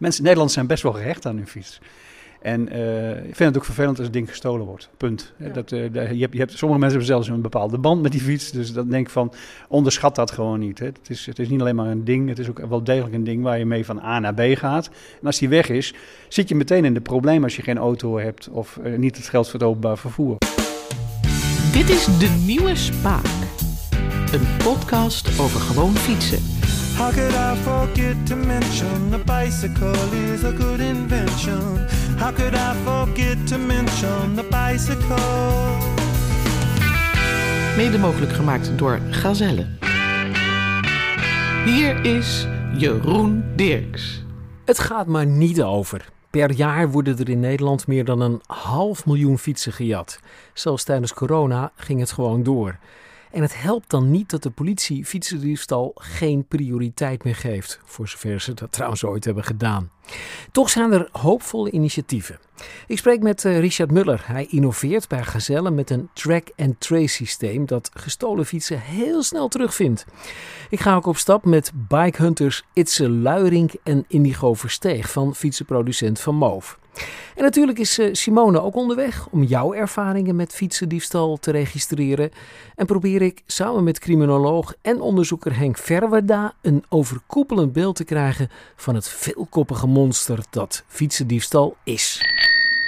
[0.00, 1.80] Mensen in Nederland zijn best wel gehecht aan hun fiets.
[2.42, 4.88] En eh, ik vind het ook vervelend als het ding gestolen wordt.
[4.96, 5.32] Punt.
[5.52, 8.20] Dat, uh, je hebt, je hebt, sommige mensen hebben zelfs een bepaalde band met die
[8.20, 8.50] fiets.
[8.50, 9.32] Dus dan denk ik van,
[9.68, 10.78] onderschat dat gewoon niet.
[10.78, 10.86] Hè.
[10.86, 13.24] Het, is, het is niet alleen maar een ding, het is ook wel degelijk een
[13.24, 14.90] ding waar je mee van A naar B gaat.
[15.20, 15.94] En als die weg is,
[16.28, 19.28] zit je meteen in de problemen als je geen auto hebt of uh, niet het
[19.28, 20.36] geld voor het openbaar vervoer.
[21.72, 23.26] Dit is De Nieuwe Spaak.
[24.32, 26.60] Een podcast over gewoon fietsen.
[27.00, 31.88] How could I forget to mention the bicycle is a good invention?
[32.18, 35.16] How could I forget to mention the bicycle?
[37.76, 39.66] Mede mogelijk gemaakt door Gazelle.
[41.64, 44.24] Hier is Jeroen Dirks.
[44.64, 46.08] Het gaat maar niet over.
[46.30, 50.20] Per jaar worden er in Nederland meer dan een half miljoen fietsen gejat.
[50.52, 52.78] Zelfs tijdens corona ging het gewoon door.
[53.30, 58.40] En het helpt dan niet dat de politie fietsendiefstal geen prioriteit meer geeft, voor zover
[58.40, 59.90] ze dat trouwens ooit hebben gedaan.
[60.52, 62.38] Toch zijn er hoopvolle initiatieven.
[62.86, 64.22] Ik spreek met eh, Richard Muller.
[64.26, 70.06] Hij innoveert bij Gazelle met een track-and-trace systeem dat gestolen fietsen heel snel terugvindt.
[70.70, 76.34] Ik ga ook op stap met bikehunters Itse Luiring en Indigo Versteeg van fietsenproducent Van
[76.34, 76.78] Moof.
[77.34, 82.30] En natuurlijk is eh, Simone ook onderweg om jouw ervaringen met fietsendiefstal te registreren.
[82.74, 88.50] En probeer ik samen met criminoloog en onderzoeker Henk Verwerda een overkoepelend beeld te krijgen
[88.76, 92.20] van het veelkoppige monster dat fietsendiefstal is.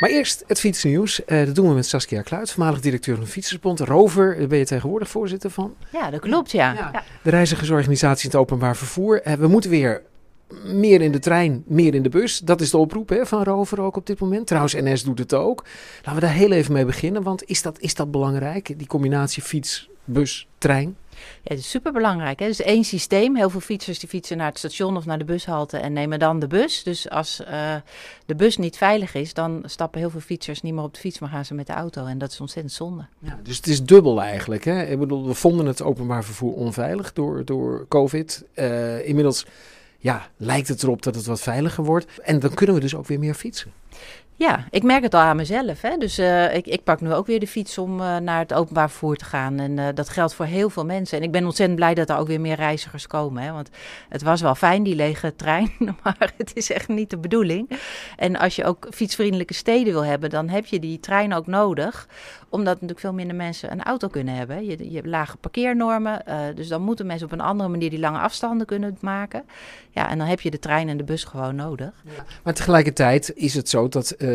[0.03, 1.21] Maar eerst het fietsnieuws.
[1.27, 3.81] Uh, dat doen we met Saskia Kluit, voormalig directeur van de Fietsersbond.
[3.81, 5.75] Rover, daar ben je tegenwoordig voorzitter van.
[5.93, 6.73] Ja, dat klopt, ja.
[6.73, 7.05] ja.
[7.23, 9.27] De reizigersorganisatie in het openbaar vervoer.
[9.27, 10.03] Uh, we moeten weer
[10.65, 12.39] meer in de trein, meer in de bus.
[12.39, 14.47] Dat is de oproep hè, van Rover ook op dit moment.
[14.47, 15.65] Trouwens, NS doet het ook.
[15.97, 18.79] Laten we daar heel even mee beginnen, want is dat, is dat belangrijk?
[18.79, 20.97] Die combinatie fiets, bus, trein?
[21.43, 22.39] Ja, het is superbelangrijk.
[22.39, 22.47] Hè?
[22.47, 23.37] Dus één systeem.
[23.37, 26.39] Heel veel fietsers die fietsen naar het station of naar de bushalte en nemen dan
[26.39, 26.83] de bus.
[26.83, 27.75] Dus als uh,
[28.27, 31.19] de bus niet veilig is, dan stappen heel veel fietsers niet meer op de fiets,
[31.19, 32.07] maar gaan ze met de auto.
[32.07, 33.07] En dat is ontzettend zonde.
[33.19, 34.65] Ja, dus het is dubbel eigenlijk.
[34.65, 34.83] Hè?
[34.83, 38.45] Ik bedoel, we vonden het openbaar vervoer onveilig door, door COVID.
[38.55, 39.47] Uh, inmiddels
[39.99, 42.07] ja, lijkt het erop dat het wat veiliger wordt.
[42.23, 43.73] En dan kunnen we dus ook weer meer fietsen.
[44.43, 45.81] Ja, ik merk het al aan mezelf.
[45.81, 45.97] Hè.
[45.97, 48.91] Dus uh, ik, ik, pak nu ook weer de fiets om uh, naar het openbaar
[48.91, 49.59] vervoer te gaan.
[49.59, 51.19] En uh, dat geldt voor heel veel mensen.
[51.19, 53.43] En ik ben ontzettend blij dat er ook weer meer reizigers komen.
[53.43, 53.53] Hè.
[53.53, 53.71] Want
[54.09, 55.71] het was wel fijn, die lege trein.
[56.03, 57.71] Maar het is echt niet de bedoeling.
[58.17, 62.09] En als je ook fietsvriendelijke steden wil hebben, dan heb je die trein ook nodig.
[62.49, 64.65] Omdat natuurlijk veel minder mensen een auto kunnen hebben.
[64.65, 66.25] Je, je hebt lage parkeernormen.
[66.55, 69.45] dus dan moeten mensen op een andere manier die lange afstanden kunnen maken.
[69.91, 71.93] Ja, en dan heb je de trein en de bus gewoon nodig.
[72.05, 72.25] Ja.
[72.43, 74.32] Maar tegelijkertijd is het zo dat eh,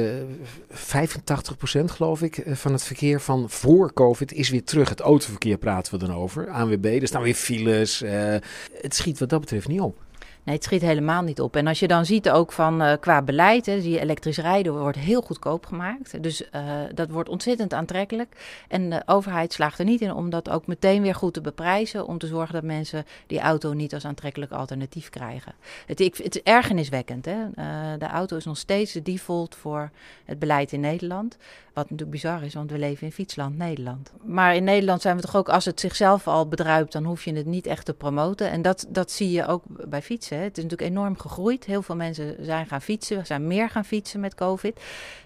[0.72, 4.90] 85% geloof ik eh, van het verkeer van voor COVID is weer terug.
[4.90, 6.50] Het autoverkeer praten we dan over.
[6.50, 8.02] ANWB, er staan weer files.
[8.02, 8.36] Uh,
[8.81, 10.06] het schiet wat dat betreft niet op.
[10.47, 11.56] Nee, het schiet helemaal niet op.
[11.56, 14.80] En als je dan ziet ook van uh, qua beleid, hè, zie je elektrisch rijden
[14.80, 16.24] wordt heel goedkoop gemaakt.
[16.24, 16.50] Dus uh,
[16.94, 18.63] dat wordt ontzettend aantrekkelijk.
[18.68, 22.07] En de overheid slaagt er niet in om dat ook meteen weer goed te beprijzen.
[22.07, 25.53] Om te zorgen dat mensen die auto niet als aantrekkelijk alternatief krijgen.
[25.86, 27.25] Het, het is ergerniswekkend.
[27.25, 27.38] Hè?
[27.56, 29.91] Uh, de auto is nog steeds de default voor
[30.25, 31.38] het beleid in Nederland.
[31.74, 34.12] Wat natuurlijk bizar is, want we leven in fietsland Nederland.
[34.24, 37.34] Maar in Nederland zijn we toch ook, als het zichzelf al bedruipt, dan hoef je
[37.34, 38.50] het niet echt te promoten.
[38.50, 40.37] En dat, dat zie je ook bij fietsen.
[40.44, 41.66] Het is natuurlijk enorm gegroeid.
[41.66, 44.80] Heel veel mensen zijn gaan fietsen, zijn meer gaan fietsen met COVID.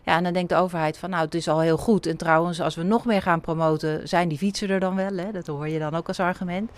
[0.04, 2.06] Ja, en dan denkt de overheid van, nou, het is al heel goed.
[2.06, 5.18] En trouwens, als we nog meer gaan promoten, zijn die fietsen er dan wel.
[5.18, 5.32] Hè?
[5.32, 6.72] Dat hoor je dan ook als argument.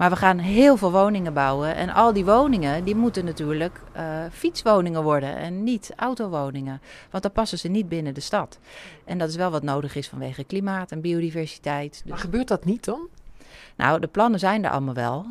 [0.00, 1.74] Maar we gaan heel veel woningen bouwen.
[1.74, 6.80] En al die woningen, die moeten natuurlijk uh, fietswoningen worden en niet autowoningen.
[7.10, 8.58] Want dan passen ze niet binnen de stad.
[9.04, 12.02] En dat is wel wat nodig is vanwege klimaat en biodiversiteit.
[12.06, 13.08] Maar gebeurt dat niet dan?
[13.76, 15.26] Nou, de plannen zijn er allemaal wel.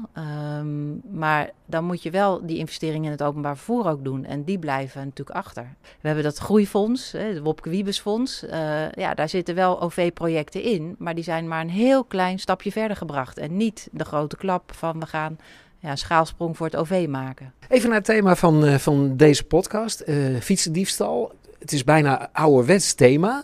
[0.59, 4.25] Um, maar dan moet je wel die investeringen in het openbaar vervoer ook doen.
[4.25, 5.75] En die blijven natuurlijk achter.
[5.81, 8.43] We hebben dat groeifonds, het Wopke Wiebesfonds.
[8.43, 10.95] Uh, ja, daar zitten wel OV-projecten in.
[10.97, 13.37] Maar die zijn maar een heel klein stapje verder gebracht.
[13.37, 15.37] En niet de grote klap van we gaan
[15.79, 17.53] ja, schaalsprong voor het OV maken.
[17.67, 20.03] Even naar het thema van, uh, van deze podcast.
[20.05, 21.31] Uh, fietsendiefstal.
[21.59, 23.43] Het is bijna ouderwets thema.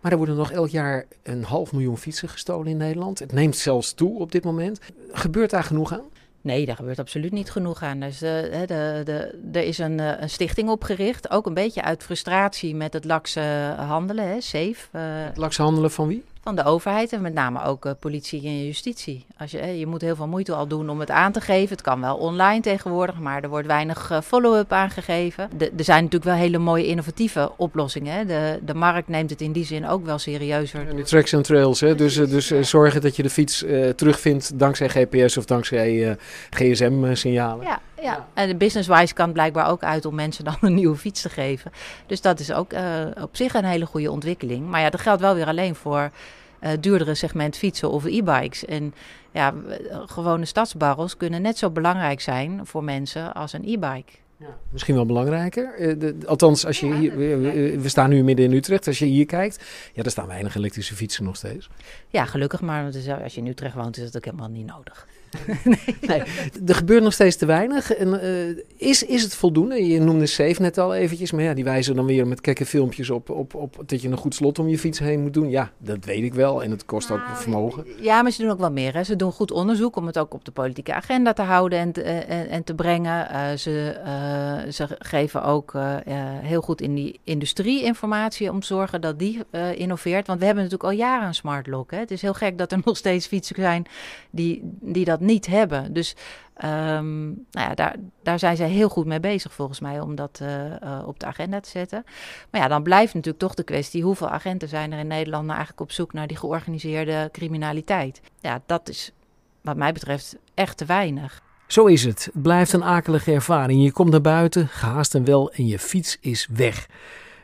[0.00, 3.18] Maar er worden nog elk jaar een half miljoen fietsen gestolen in Nederland.
[3.18, 4.80] Het neemt zelfs toe op dit moment.
[5.12, 6.04] Gebeurt daar genoeg aan?
[6.42, 8.00] Nee, daar gebeurt absoluut niet genoeg aan.
[8.00, 8.30] Dus, uh,
[8.66, 12.92] de, de, er is een, uh, een, stichting opgericht, ook een beetje uit frustratie met
[12.92, 14.88] het lakse handelen, hè, SAFE.
[14.92, 16.24] Uh, het lakse handelen van wie?
[16.42, 19.26] Van de overheid en met name ook uh, politie en justitie.
[19.38, 21.68] Als je, je moet heel veel moeite al doen om het aan te geven.
[21.68, 25.50] Het kan wel online tegenwoordig, maar er wordt weinig uh, follow-up aangegeven.
[25.56, 28.14] De, er zijn natuurlijk wel hele mooie innovatieve oplossingen.
[28.14, 28.24] Hè.
[28.24, 30.88] De, de markt neemt het in die zin ook wel serieuzer.
[30.88, 31.94] En die tracks en trails, hè?
[31.94, 33.64] dus, dus uh, zorgen dat je de fiets
[33.96, 36.16] terugvindt dankzij GPS of dankzij
[36.50, 37.66] GSM-signalen.
[37.66, 41.22] Ja, Ja, en de business-wise kan blijkbaar ook uit om mensen dan een nieuwe fiets
[41.22, 41.72] te geven.
[42.06, 42.72] Dus dat is ook
[43.22, 44.68] op zich een hele goede ontwikkeling.
[44.68, 46.10] Maar ja, dat geldt wel weer alleen voor
[46.80, 48.64] duurdere segment fietsen of e-bikes.
[48.64, 48.94] En
[49.30, 49.54] ja,
[50.06, 54.12] gewone stadsbarrels kunnen net zo belangrijk zijn voor mensen als een e-bike.
[54.40, 55.96] Ja, misschien wel belangrijker.
[55.98, 57.16] Uh, althans, als je hier,
[57.80, 58.86] we, staan nu midden in Utrecht.
[58.86, 61.68] Als je hier kijkt, ja, er staan weinig elektrische fietsen nog steeds.
[62.08, 62.60] Ja, gelukkig.
[62.60, 62.84] Maar
[63.22, 65.06] als je in Utrecht woont, is dat ook helemaal niet nodig.
[65.64, 65.96] nee.
[66.00, 66.22] nee.
[66.66, 67.92] Er gebeurt nog steeds te weinig.
[67.92, 69.86] En, uh, is, is het voldoende?
[69.86, 71.32] Je noemde Safe net al eventjes.
[71.32, 74.16] Maar ja, die wijzen dan weer met kekke filmpjes op, op, op dat je een
[74.16, 75.50] goed slot om je fiets heen moet doen.
[75.50, 76.62] Ja, dat weet ik wel.
[76.62, 77.84] En het kost ook nou, vermogen.
[78.00, 78.94] Ja, maar ze doen ook wel meer.
[78.94, 79.04] Hè.
[79.04, 82.02] Ze doen goed onderzoek om het ook op de politieke agenda te houden en te,
[82.02, 83.28] en, eh, en te brengen.
[83.30, 85.72] Uh, ze, uh, ze geven ook
[86.42, 89.38] heel goed in die industrie informatie om te zorgen dat die
[89.74, 90.26] innoveert.
[90.26, 91.90] Want we hebben natuurlijk al jaren een smart lock.
[91.90, 91.98] Hè.
[91.98, 93.86] Het is heel gek dat er nog steeds fietsen zijn
[94.30, 95.92] die, die dat niet hebben.
[95.92, 96.16] Dus
[96.64, 100.40] um, nou ja, daar, daar zijn zij heel goed mee bezig volgens mij om dat
[100.42, 102.04] uh, uh, op de agenda te zetten.
[102.50, 105.56] Maar ja, dan blijft natuurlijk toch de kwestie: hoeveel agenten zijn er in Nederland nou
[105.56, 108.20] eigenlijk op zoek naar die georganiseerde criminaliteit?
[108.40, 109.12] Ja, dat is
[109.60, 111.42] wat mij betreft echt te weinig.
[111.66, 112.24] Zo is het.
[112.24, 113.82] Het blijft een akelige ervaring.
[113.82, 116.86] Je komt naar buiten, gehaast en wel, en je fiets is weg.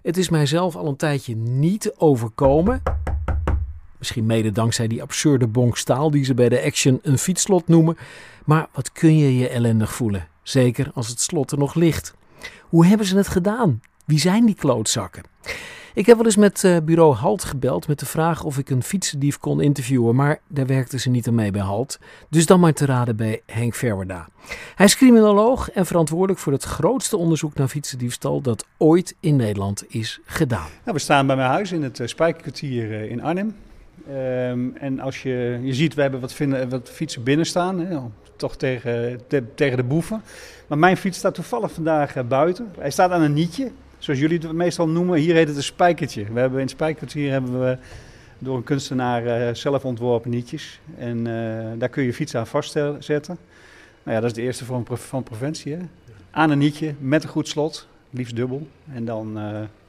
[0.03, 2.83] Het is mijzelf al een tijdje niet overkomen.
[3.99, 7.97] Misschien mede dankzij die absurde bonk staal die ze bij de Action een fietslot noemen.
[8.45, 10.29] Maar wat kun je je ellendig voelen?
[10.43, 12.15] Zeker als het slot er nog ligt.
[12.69, 13.81] Hoe hebben ze het gedaan?
[14.05, 15.23] Wie zijn die klootzakken?
[15.97, 18.83] Ik heb wel eens met uh, bureau Halt gebeld met de vraag of ik een
[18.83, 21.99] fietsendief kon interviewen, maar daar werkten ze niet aan mee bij Halt.
[22.31, 24.29] Dus dan maar te raden bij Henk Verwerda.
[24.75, 29.85] Hij is criminoloog en verantwoordelijk voor het grootste onderzoek naar fietsendiefstal dat ooit in Nederland
[29.89, 30.69] is gedaan.
[30.85, 33.55] Nou, we staan bij mijn huis in het uh, Spijkerkwartier uh, in Arnhem.
[34.11, 37.99] Um, en als je, je ziet, we hebben wat, vinden, wat fietsen binnen staan, hè,
[38.37, 39.21] toch tegen,
[39.55, 40.23] tegen de boeven.
[40.67, 42.71] Maar mijn fiets staat toevallig vandaag uh, buiten.
[42.79, 45.19] Hij staat aan een nietje, zoals jullie het meestal noemen.
[45.19, 46.25] Hier heet het een spijkertje.
[46.33, 47.79] We hebben in het spijkertje hebben we
[48.39, 50.81] door een kunstenaar uh, zelf ontworpen nietjes.
[50.99, 53.39] En uh, daar kun je je fiets aan vastzetten.
[54.03, 55.77] Nou ja, dat is de eerste vorm van preventie.
[56.31, 58.67] Aan een nietje, met een goed slot, liefst dubbel.
[58.93, 59.35] En dan,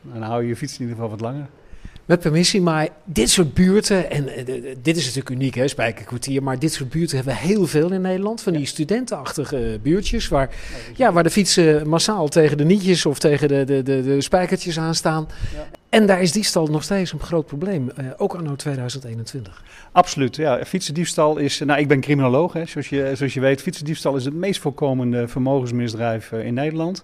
[0.01, 1.47] dan hou je je fiets in ieder geval wat langer.
[2.07, 6.59] Met permissie, maar dit soort buurten, en uh, dit is natuurlijk uniek, hè, Spijkerkwartier, maar
[6.59, 8.41] dit soort buurten hebben we heel veel in Nederland.
[8.41, 10.49] Van die studentenachtige buurtjes, waar,
[10.95, 14.79] ja, waar de fietsen massaal tegen de nietjes of tegen de, de, de, de spijkertjes
[14.79, 15.27] aanstaan.
[15.53, 15.67] Ja.
[15.89, 19.63] En daar is diefstal nog steeds een groot probleem, uh, ook anno 2021.
[19.91, 20.65] Absoluut, ja.
[20.65, 23.61] Fietsendiefstal is, nou ik ben criminoloog, hè, zoals, je, zoals je weet.
[23.61, 27.03] Fietsendiefstal is het meest voorkomende vermogensmisdrijf in Nederland.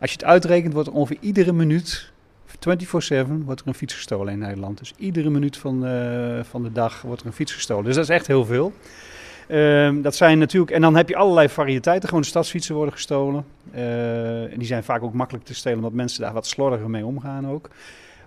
[0.00, 2.12] Als je het uitrekent, wordt ongeveer iedere minuut
[2.60, 4.78] 24-7 wordt er een fiets gestolen in Nederland.
[4.78, 7.84] Dus iedere minuut van, uh, van de dag wordt er een fiets gestolen.
[7.84, 8.72] Dus dat is echt heel veel.
[9.48, 12.08] Uh, dat zijn natuurlijk, en dan heb je allerlei variëteiten.
[12.08, 13.44] Gewoon stadsfietsen worden gestolen.
[13.74, 17.06] Uh, en die zijn vaak ook makkelijk te stelen, omdat mensen daar wat slordiger mee
[17.06, 17.68] omgaan ook.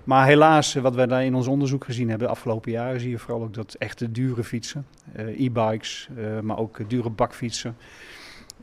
[0.03, 3.19] Maar helaas, wat we daar in ons onderzoek gezien hebben de afgelopen jaren, zie je
[3.19, 6.07] vooral ook dat echte dure fietsen, e-bikes,
[6.41, 7.75] maar ook dure bakfietsen.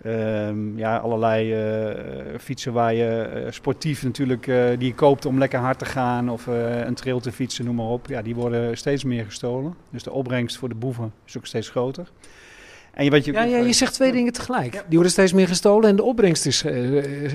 [0.07, 5.39] Um, ja, allerlei uh, fietsen waar je uh, sportief natuurlijk, uh, die je koopt om
[5.39, 8.07] lekker hard te gaan of een trail te fietsen, noem maar op.
[8.07, 9.75] Ja, die worden steeds meer gestolen.
[9.91, 12.11] Dus de opbrengst voor de boeven is ook steeds groter.
[12.95, 14.73] En je, wat je, ja, ja, je zegt twee dingen tegelijk.
[14.73, 16.65] Die worden steeds meer gestolen en de opbrengst is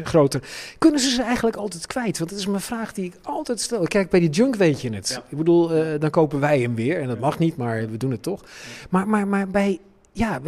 [0.04, 0.42] groter.
[0.78, 2.18] Kunnen ze ze eigenlijk altijd kwijt?
[2.18, 3.84] Want dat is mijn vraag die ik altijd stel.
[3.84, 5.10] Kijk, bij die junk weet je het.
[5.10, 5.24] Ja.
[5.30, 5.68] Ik bedoel,
[6.00, 8.44] dan kopen wij hem weer en dat mag niet, maar we doen het toch.
[8.90, 9.80] Maar, maar, maar bij
[10.18, 10.40] ja,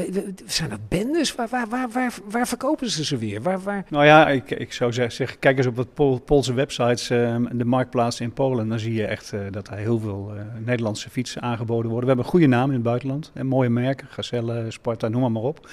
[0.45, 1.35] zijn dat bendes?
[1.35, 3.41] Waar, waar, waar, waar, verkopen ze ze weer?
[3.41, 3.85] Waar, waar...
[3.89, 7.65] Nou ja, ik, ik zou zeggen, kijk eens op wat Pol Poolse websites, uh, de
[7.65, 8.67] marktplaats in Polen.
[8.69, 12.01] Dan zie je echt uh, dat er heel veel uh, Nederlandse fietsen aangeboden worden.
[12.01, 13.31] We hebben een goede naam in het buitenland.
[13.33, 15.69] En mooie merken, Gazelle, Sparta, noem maar, maar op.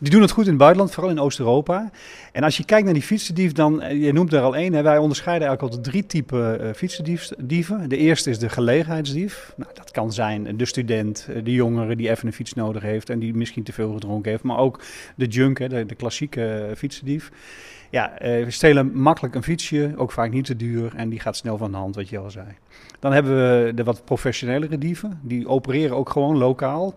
[0.00, 1.90] Die doen het goed in het buitenland, vooral in Oost-Europa.
[2.32, 4.82] En als je kijkt naar die fietsendief, dan, eh, je noemt er al één.
[4.82, 7.88] Wij onderscheiden eigenlijk altijd drie typen uh, fietsendieven.
[7.88, 9.52] De eerste is de gelegenheidsdief.
[9.56, 13.10] Nou, dat kan zijn de student, eh, de jongere die even een fiets nodig heeft
[13.10, 14.42] en die misschien te veel gedronken heeft.
[14.42, 14.82] Maar ook
[15.14, 17.30] de junk, hè, de, de klassieke fietsendief.
[17.90, 21.56] Ja, we stelen makkelijk een fietsje, ook vaak niet te duur en die gaat snel
[21.56, 22.46] van de hand, wat je al zei.
[22.98, 26.94] Dan hebben we de wat professionelere dieven, die opereren ook gewoon lokaal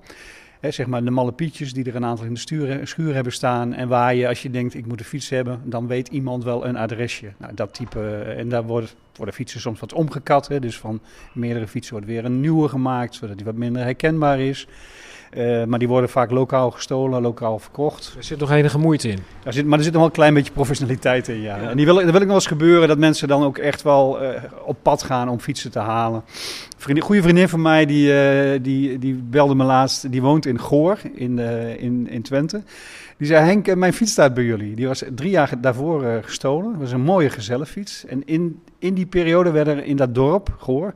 [0.71, 3.73] zeg maar de malle pietjes die er een aantal in de schuur hebben staan.
[3.73, 6.65] En waar je, als je denkt, ik moet een fiets hebben, dan weet iemand wel
[6.65, 7.31] een adresje.
[7.37, 7.99] Nou, dat type.
[7.99, 10.47] Eh, en daar worden, worden fietsen soms wat omgekat.
[10.47, 11.01] Hè, dus van
[11.33, 14.67] meerdere fietsen wordt weer een nieuwe gemaakt, zodat die wat minder herkenbaar is.
[15.37, 18.13] Uh, maar die worden vaak lokaal gestolen, lokaal verkocht.
[18.17, 19.19] Er zit nog enige moeite in.
[19.43, 21.57] Er zit, maar er zit nog wel een klein beetje professionaliteit in, ja.
[21.57, 24.23] En die wil, dat wil ik nog eens gebeuren, dat mensen dan ook echt wel
[24.23, 24.29] uh,
[24.65, 26.23] op pad gaan om fietsen te halen.
[26.87, 30.53] Een goede vriendin van mij, die, uh, die, die belde me laatst, die woont in
[30.53, 31.39] in Goor in,
[31.79, 32.63] in, in Twente.
[33.17, 34.75] Die zei, Henk, mijn fiets staat bij jullie.
[34.75, 36.71] Die was drie jaar daarvoor gestolen.
[36.71, 38.05] Dat was een mooie gezellenfiets.
[38.05, 40.93] En in, in die periode werden er in dat dorp, Goor...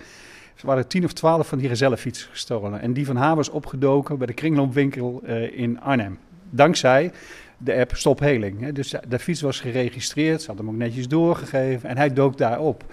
[0.59, 2.81] Er waren tien of twaalf van die gezellenfietsen gestolen.
[2.81, 5.21] En die van haar was opgedoken bij de kringloopwinkel
[5.51, 6.17] in Arnhem.
[6.49, 7.11] Dankzij
[7.57, 8.71] de app Stop Heling.
[8.73, 12.59] Dus de fiets was geregistreerd, ze had hem ook netjes doorgegeven en hij dook daar
[12.59, 12.83] op.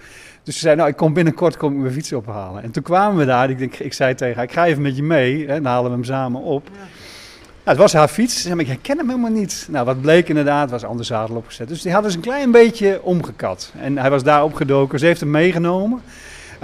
[0.43, 2.63] Dus ze zei, nou, ik kom binnenkort kom ik mijn fiets ophalen.
[2.63, 4.95] En toen kwamen we daar, ik, denk, ik zei tegen haar, ik ga even met
[4.95, 5.47] je mee.
[5.47, 6.67] En dan halen we hem samen op.
[6.71, 6.77] Ja.
[6.77, 8.35] Nou, het was haar fiets.
[8.35, 9.67] Ze zei, ik herken hem helemaal niet.
[9.69, 11.67] Nou, wat bleek inderdaad, was ander zadel opgezet.
[11.67, 13.71] Dus die hadden ze een klein beetje omgekat.
[13.77, 14.99] En hij was daar opgedoken.
[14.99, 16.01] Ze heeft hem meegenomen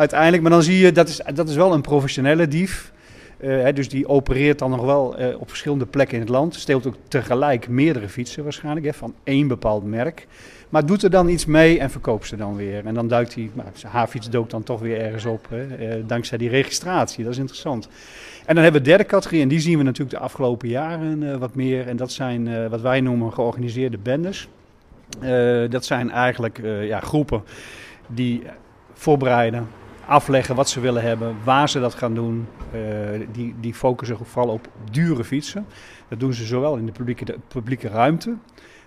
[0.02, 0.42] uiteindelijk.
[0.42, 2.92] Maar dan zie je, dat is, dat is wel een professionele dief.
[3.40, 6.56] Uh, dus die opereert dan nog wel uh, op verschillende plekken in het land.
[6.56, 10.28] Steelt ook tegelijk meerdere fietsen waarschijnlijk, hè, van één bepaald merk.
[10.70, 12.86] Maar doet er dan iets mee en verkoopt ze dan weer.
[12.86, 16.04] En dan duikt hij, nou, haar fiets dook dan toch weer ergens op, hè, uh,
[16.08, 17.24] dankzij die registratie.
[17.24, 17.88] Dat is interessant.
[18.46, 21.40] En dan hebben we de derde categorie, en die zien we natuurlijk de afgelopen jaren
[21.40, 21.88] wat meer.
[21.88, 24.48] En dat zijn wat wij noemen georganiseerde bendes.
[25.70, 27.44] dat zijn eigenlijk ja, groepen
[28.08, 28.42] die
[28.94, 29.68] voorbereiden,
[30.06, 32.48] afleggen wat ze willen hebben, waar ze dat gaan doen.
[32.76, 32.82] Uh,
[33.32, 35.66] die, die focussen vooral op dure fietsen.
[36.08, 38.36] Dat doen ze zowel in de publieke, de publieke ruimte,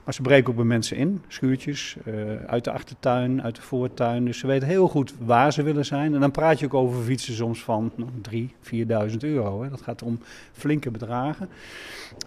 [0.05, 2.15] maar ze breken ook bij mensen in, schuurtjes, uh,
[2.47, 4.25] uit de achtertuin, uit de voortuin.
[4.25, 6.15] Dus ze weten heel goed waar ze willen zijn.
[6.15, 9.63] En dan praat je ook over fietsen soms van nou, 3.000, 4.000 euro.
[9.63, 9.69] Hè.
[9.69, 10.19] Dat gaat om
[10.53, 11.49] flinke bedragen.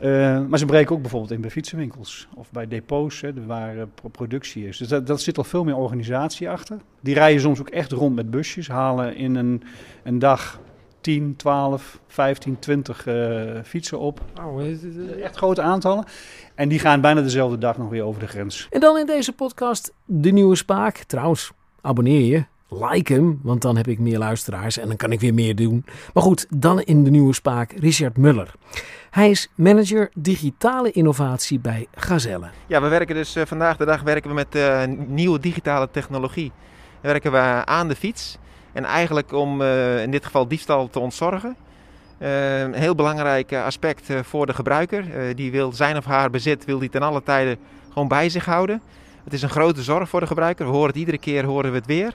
[0.02, 3.84] Uh, maar ze breken ook bijvoorbeeld in bij fietsenwinkels of bij depots hè, waar uh,
[4.12, 4.78] productie is.
[4.78, 6.78] Dus dat, dat zit al veel meer organisatie achter.
[7.00, 9.64] Die rijden soms ook echt rond met busjes, halen in een,
[10.04, 10.60] een dag
[11.08, 14.22] 10, 12, 15, 20 uh, fietsen op.
[14.42, 14.62] Oh,
[15.22, 16.06] echt grote aantallen.
[16.56, 18.68] En die gaan bijna dezelfde dag nog weer over de grens.
[18.70, 20.98] En dan in deze podcast de nieuwe Spaak.
[20.98, 22.46] Trouwens, abonneer je.
[22.70, 25.86] Like hem, want dan heb ik meer luisteraars en dan kan ik weer meer doen.
[26.14, 28.54] Maar goed, dan in de nieuwe Spaak Richard Muller.
[29.10, 32.50] Hij is manager digitale innovatie bij Gazelle.
[32.68, 36.52] Ja, we werken dus uh, vandaag de dag werken we met uh, nieuwe digitale technologie.
[37.02, 38.38] werken we aan de fiets.
[38.74, 41.56] En eigenlijk om uh, in dit geval diefstal te ontzorgen.
[42.20, 45.36] Uh, een heel belangrijk aspect voor de gebruiker.
[45.36, 47.58] Die wil zijn of haar bezit wil die ten alle tijde
[47.90, 48.82] gewoon bij zich houden.
[49.24, 50.66] Het is een grote zorg voor de gebruiker.
[50.66, 52.14] We horen het iedere keer, horen we het weer.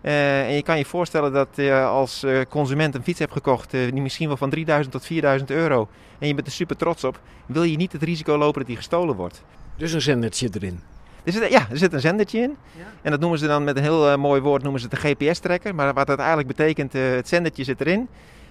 [0.00, 4.28] En je kan je voorstellen dat je als consument een fiets hebt gekocht, die misschien
[4.28, 5.88] wel van 3000 tot 4000 euro.
[6.18, 7.20] En je bent er super trots op.
[7.46, 9.42] Wil je niet het risico lopen dat die gestolen wordt.
[9.76, 10.80] Dus een zendertje erin.
[11.26, 12.56] Er zit, ja, er zit een zendertje in.
[12.72, 12.82] Ja.
[13.02, 15.10] En dat noemen ze dan met een heel uh, mooi woord noemen ze het een
[15.10, 15.74] GPS-trekker.
[15.74, 18.08] Maar wat dat eigenlijk betekent, uh, het zendertje zit erin.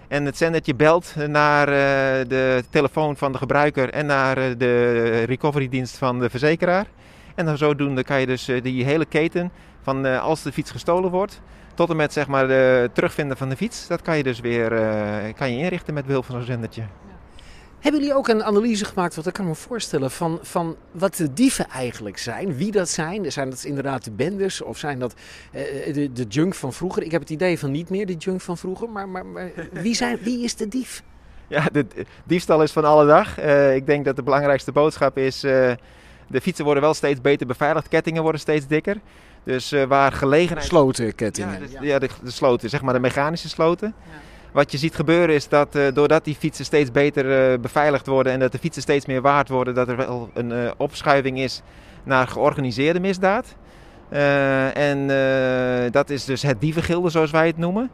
[0.08, 1.76] En het zendertje belt naar uh,
[2.30, 6.86] de telefoon van de gebruiker en naar de recovery-dienst van de verzekeraar.
[7.36, 9.52] En dan zodoende kan je dus die hele keten
[9.82, 11.42] van als de fiets gestolen wordt,
[11.74, 14.70] tot en met zeg maar de terugvinden van de fiets, dat kan je dus weer
[15.36, 16.84] kan je inrichten met behulp van zo'n zendertje.
[17.80, 21.34] Hebben jullie ook een analyse gemaakt, wat ik kan me voorstellen, van, van wat de
[21.34, 22.56] dieven eigenlijk zijn?
[22.56, 23.32] Wie dat zijn?
[23.32, 25.14] Zijn dat inderdaad de benders of zijn dat
[25.54, 27.04] uh, de, de junk van vroeger?
[27.04, 29.96] Ik heb het idee van niet meer de junk van vroeger, maar, maar, maar wie,
[29.96, 31.04] zijn, wie is de dief?
[31.48, 31.86] Ja, de
[32.24, 33.40] diefstal is van alle dag.
[33.40, 35.52] Uh, ik denk dat de belangrijkste boodschap is, uh,
[36.28, 38.98] de fietsen worden wel steeds beter beveiligd, kettingen worden steeds dikker.
[39.44, 40.68] Dus waar gelegenheid...
[40.68, 41.62] Sloten kettingen.
[41.70, 43.94] Ja, de, ja de, de, sloten, zeg maar de mechanische sloten.
[44.06, 44.25] Ja.
[44.56, 48.34] Wat je ziet gebeuren is dat uh, doordat die fietsen steeds beter uh, beveiligd worden
[48.34, 51.62] en dat de fietsen steeds meer waard worden, dat er wel een uh, opschuiving is
[52.04, 53.56] naar georganiseerde misdaad.
[54.74, 55.08] en
[55.92, 57.90] dat is dus het dievengilde zoals wij het noemen.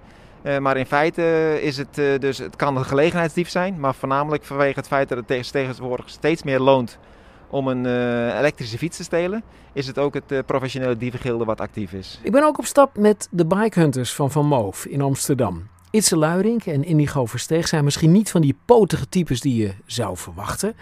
[0.60, 4.88] maar in feite is het dus, het kan een gelegenheidsdief zijn, maar voornamelijk vanwege het
[4.88, 7.00] feit dat het tegenwoordig steeds meer loont
[7.50, 7.86] om een
[8.38, 12.20] elektrische fiets te stelen, is het ook het professionele dievengilde wat actief is.
[12.24, 15.71] Ik ben ook op stap met de bikehunters van Van Moof in Amsterdam.
[15.92, 20.18] Itse Luiring en Indigo Versteeg zijn misschien niet van die potige types die je zou
[20.18, 20.76] verwachten.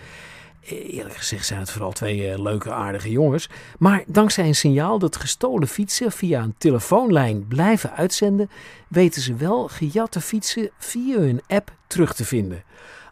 [0.70, 3.50] Eerlijk gezegd zijn het vooral twee uh, leuke, aardige jongens.
[3.80, 8.50] Maar dankzij een signaal dat gestolen fietsen via een telefoonlijn blijven uitzenden,
[8.88, 12.64] weten ze wel gejatte fietsen via hun app terug te vinden.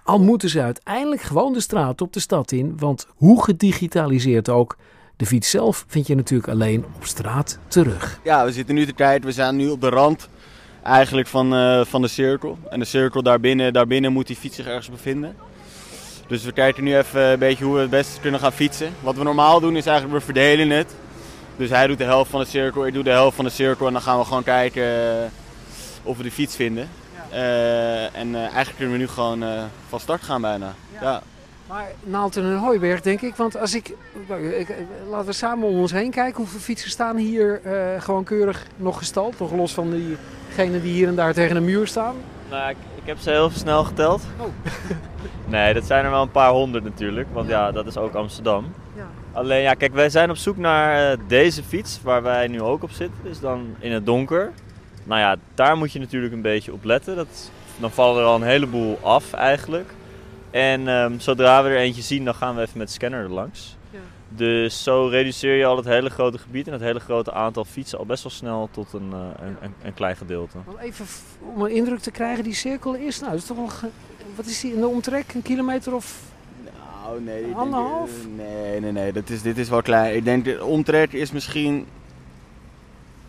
[0.04, 4.78] Al moeten ze uiteindelijk gewoon de straat op de stad in, want hoe gedigitaliseerd ook,
[5.16, 8.20] de fiets zelf vind je natuurlijk alleen op straat terug.
[8.24, 10.30] Ja, we zitten nu te kijken, we zijn nu op de rand
[10.84, 12.58] eigenlijk van, uh, van de cirkel.
[12.70, 15.36] En de cirkel daarbinnen, daarbinnen moet die fiets zich ergens bevinden.
[16.28, 18.94] Dus we kijken nu even een beetje hoe we het beste kunnen gaan fietsen.
[19.02, 20.96] Wat we normaal doen is eigenlijk, we verdelen het.
[21.56, 23.88] Dus hij doet de helft van de cirkel, ik doe de helft van de cirkel.
[23.88, 25.24] En dan gaan we gewoon kijken uh,
[26.04, 26.90] of we de fiets vinden.
[27.34, 29.44] Uh, en eigenlijk kunnen we nu gewoon
[29.90, 30.74] van start gaan bijna.
[30.94, 31.02] Ja.
[31.02, 31.22] ja.
[31.68, 33.94] Maar Naalten en Hooiberg denk ik, want als ik,
[34.58, 34.76] ik,
[35.10, 37.62] laten we samen om ons heen kijken hoeveel fietsen staan hier
[38.00, 39.40] gewoon keurig nog gestald.
[39.40, 42.16] Nog los van diegenen die hier en daar tegen een muur staan.
[42.50, 44.22] Nou, ik, ik heb ze heel snel geteld.
[44.38, 44.46] Oh.
[45.54, 48.74] nee, dat zijn er wel een paar honderd natuurlijk, want ja, dat is ook Amsterdam.
[48.96, 49.08] Ja.
[49.32, 52.84] Alleen ja, kijk, wij zijn op zoek naar uh, deze fiets waar wij nu ook
[52.84, 54.52] op zitten, dus dan in het donker.
[55.04, 57.16] Nou ja, daar moet je natuurlijk een beetje op letten.
[57.16, 59.94] Dat, dan vallen er al een heleboel af eigenlijk.
[60.52, 63.30] En um, zodra we er eentje zien, dan gaan we even met de scanner er
[63.30, 63.78] langs.
[64.30, 68.00] Dus zo reduceer je al het hele grote gebied en het hele grote aantal fietsen
[68.00, 70.58] al best wel snel tot een, uh, een, een, een, klein gedeelte.
[70.80, 71.06] Even
[71.56, 73.92] om een indruk te krijgen, die cirkel is nou, is toch wel,
[74.36, 75.34] wat is die in de omtrek?
[75.34, 76.22] Een kilometer of
[76.64, 78.12] nou, nee, anderhalf?
[78.12, 80.16] Denk, nee, nee, nee, dat is, dit is wel klein.
[80.16, 81.88] Ik denk de omtrek is misschien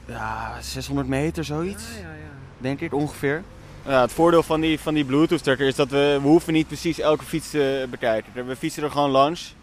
[0.07, 1.85] ja, 600 meter, zoiets.
[1.95, 2.31] Ja, ja, ja.
[2.59, 3.43] Denk ik ongeveer.
[3.89, 6.99] Ja, het voordeel van die, van die Bluetooth-trekker is dat we, we hoeven niet precies
[6.99, 8.47] elke fiets te bekijken.
[8.47, 9.55] We fietsen er gewoon langs.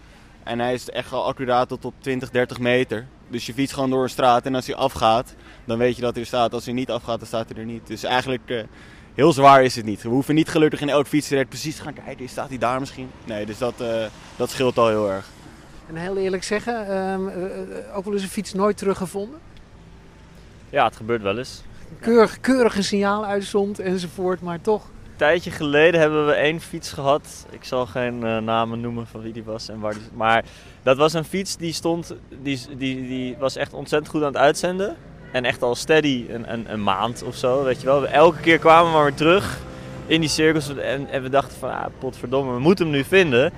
[0.44, 3.06] En hij is echt al accuraat tot op 20, 30 meter.
[3.28, 6.14] Dus je fietst gewoon door een straat en als hij afgaat, dan weet je dat
[6.14, 6.54] hij er staat.
[6.54, 7.88] Als hij niet afgaat, dan staat hij er niet.
[7.88, 8.64] Dus eigenlijk uh,
[9.14, 10.02] heel zwaar is het niet.
[10.02, 12.30] We hoeven niet gelukkig in elk fietsrek precies te gaan kijken.
[12.30, 13.10] Staat hij daar misschien?
[13.26, 14.06] Nee, dus dat, uh,
[14.36, 15.28] dat scheelt al heel erg.
[15.88, 19.40] En heel eerlijk zeggen, uh, ook wel eens een fiets nooit teruggevonden?
[20.70, 21.62] Ja, het gebeurt wel eens.
[22.00, 27.46] Keurig, keurige signaal uitzond enzovoort, maar toch tijdje geleden hebben we één fiets gehad.
[27.50, 30.02] Ik zal geen uh, namen noemen van wie die was en waar die.
[30.14, 30.44] Maar
[30.84, 32.16] dat was een fiets die stond.
[32.42, 34.96] Die, die, die was echt ontzettend goed aan het uitzenden.
[35.32, 38.08] En echt al steady een, een, een maand of zo, weet je wel.
[38.08, 39.60] Elke keer kwamen we weer terug
[40.06, 40.76] in die cirkels.
[40.76, 43.52] En, en we dachten van, ah, potverdomme, we moeten hem nu vinden.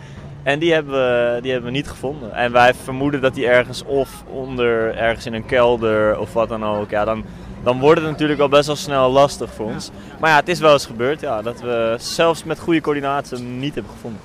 [0.43, 2.34] En die hebben, we, die hebben we niet gevonden.
[2.34, 6.65] En wij vermoeden dat hij ergens of onder, ergens in een kelder of wat dan
[6.65, 6.89] ook.
[6.89, 7.25] Ja, dan,
[7.67, 9.89] dan wordt het natuurlijk al best wel snel lastig voor ons.
[10.19, 13.59] Maar ja, het is wel eens gebeurd ja, dat we zelfs met goede coördinaten hem
[13.59, 14.21] niet hebben gevonden.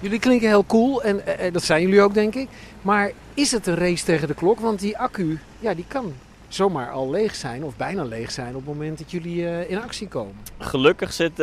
[0.00, 2.48] Jullie klinken heel cool en eh, eh, dat zijn jullie ook denk ik.
[2.82, 4.60] Maar is het een race tegen de klok?
[4.60, 6.12] Want die accu, ja, die kan
[6.48, 9.82] zomaar al leeg zijn of bijna leeg zijn op het moment dat jullie uh, in
[9.82, 10.34] actie komen.
[10.58, 11.36] Gelukkig zit uh,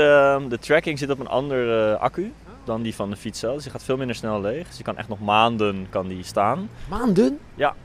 [0.49, 3.53] de tracking zit op een andere uh, accu dan die van de fiets zelf.
[3.53, 4.67] Dus die gaat veel minder snel leeg.
[4.67, 6.69] Dus je kan echt nog maanden kan die staan.
[6.89, 7.39] Maanden?
[7.55, 7.75] Ja.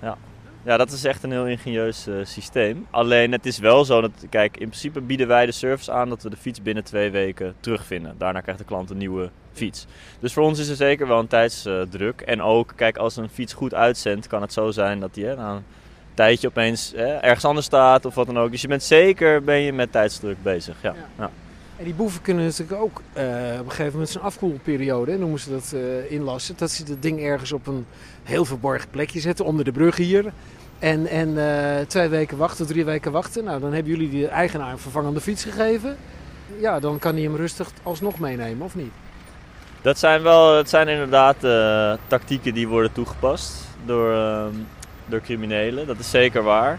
[0.00, 0.16] ja.
[0.64, 2.86] Ja, dat is echt een heel ingenieus uh, systeem.
[2.90, 6.22] Alleen het is wel zo dat, kijk, in principe bieden wij de service aan dat
[6.22, 8.14] we de fiets binnen twee weken terugvinden.
[8.18, 9.86] Daarna krijgt de klant een nieuwe fiets.
[10.20, 12.20] Dus voor ons is er zeker wel een tijdsdruk.
[12.20, 15.54] en ook, kijk, als een fiets goed uitzendt, kan het zo zijn dat die na
[15.54, 15.64] een
[16.14, 18.50] tijdje opeens ergens anders staat of wat dan ook.
[18.50, 20.76] Dus je bent zeker ben je met tijdsdruk bezig.
[20.82, 20.94] Ja.
[21.18, 21.30] ja.
[21.82, 23.22] En die boeven kunnen natuurlijk ook uh,
[23.58, 26.54] op een gegeven moment zijn afkoelperiode, noemen ze dat, uh, inlassen.
[26.58, 27.86] Dat ze het ding ergens op een
[28.22, 30.32] heel verborgen plekje zetten, onder de brug hier.
[30.82, 33.44] En, en uh, twee weken wachten, drie weken wachten.
[33.44, 35.96] Nou, dan hebben jullie de eigenaar een vervangende fiets gegeven.
[36.60, 38.92] Ja, dan kan hij hem rustig alsnog meenemen, of niet?
[39.82, 41.36] Dat zijn wel, dat zijn inderdaad
[42.06, 44.54] tactieken die worden toegepast door, ehm,
[45.06, 45.86] door criminelen.
[45.86, 46.78] Dat is zeker waar.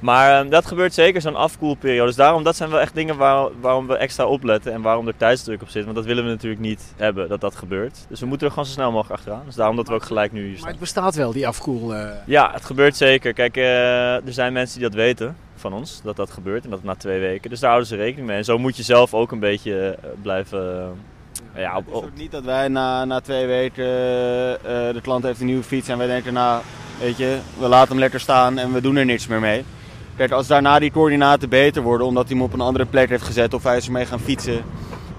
[0.00, 2.06] Maar uh, dat gebeurt zeker zo'n afkoelperiode.
[2.06, 5.16] Dus daarom, dat zijn wel echt dingen waar, waarom we extra opletten en waarom er
[5.16, 5.84] tijdsdruk op zit.
[5.84, 7.98] Want dat willen we natuurlijk niet hebben, dat dat gebeurt.
[8.08, 9.42] Dus we moeten er gewoon zo snel mogelijk achteraan.
[9.46, 10.62] Dus daarom dat we ook gelijk nu hier staan.
[10.62, 11.94] Maar het bestaat wel, die afkoel...
[11.94, 12.08] Uh...
[12.26, 13.32] Ja, het gebeurt zeker.
[13.32, 16.64] Kijk, uh, er zijn mensen die dat weten van ons, dat dat gebeurt.
[16.64, 17.50] En dat na twee weken.
[17.50, 18.36] Dus daar houden ze rekening mee.
[18.36, 20.94] En zo moet je zelf ook een beetje blijven...
[21.54, 21.94] ja, op, op.
[21.94, 23.84] Het is ook niet dat wij na, na twee weken,
[24.94, 26.62] de klant heeft een nieuwe fiets en wij denken, nou,
[27.00, 29.64] weet je, we laten hem lekker staan en we doen er niks meer mee.
[30.16, 33.22] Kijk, als daarna die coördinaten beter worden, omdat hij hem op een andere plek heeft
[33.22, 34.64] gezet of hij is ermee gaan fietsen.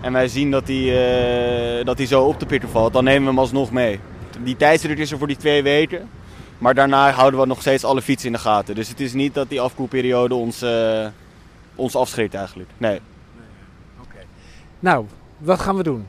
[0.01, 3.21] En wij zien dat hij, uh, dat hij zo op de pitter valt, dan nemen
[3.21, 3.99] we hem alsnog mee.
[4.43, 6.09] Die tijdsdruk is er voor die twee weken.
[6.57, 8.75] Maar daarna houden we nog steeds alle fietsen in de gaten.
[8.75, 11.07] Dus het is niet dat die afkoelperiode ons, uh,
[11.75, 12.69] ons afschrikt eigenlijk.
[12.77, 12.91] Nee.
[12.91, 13.01] nee.
[14.01, 14.25] Oké.
[14.79, 15.05] Nou,
[15.37, 16.07] wat gaan we doen?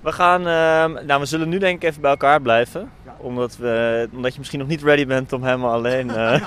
[0.00, 4.08] We gaan, uh, nou we zullen nu denk ik even bij elkaar blijven omdat, we,
[4.12, 6.06] omdat je misschien nog niet ready bent om helemaal alleen...
[6.14, 6.46] Uh...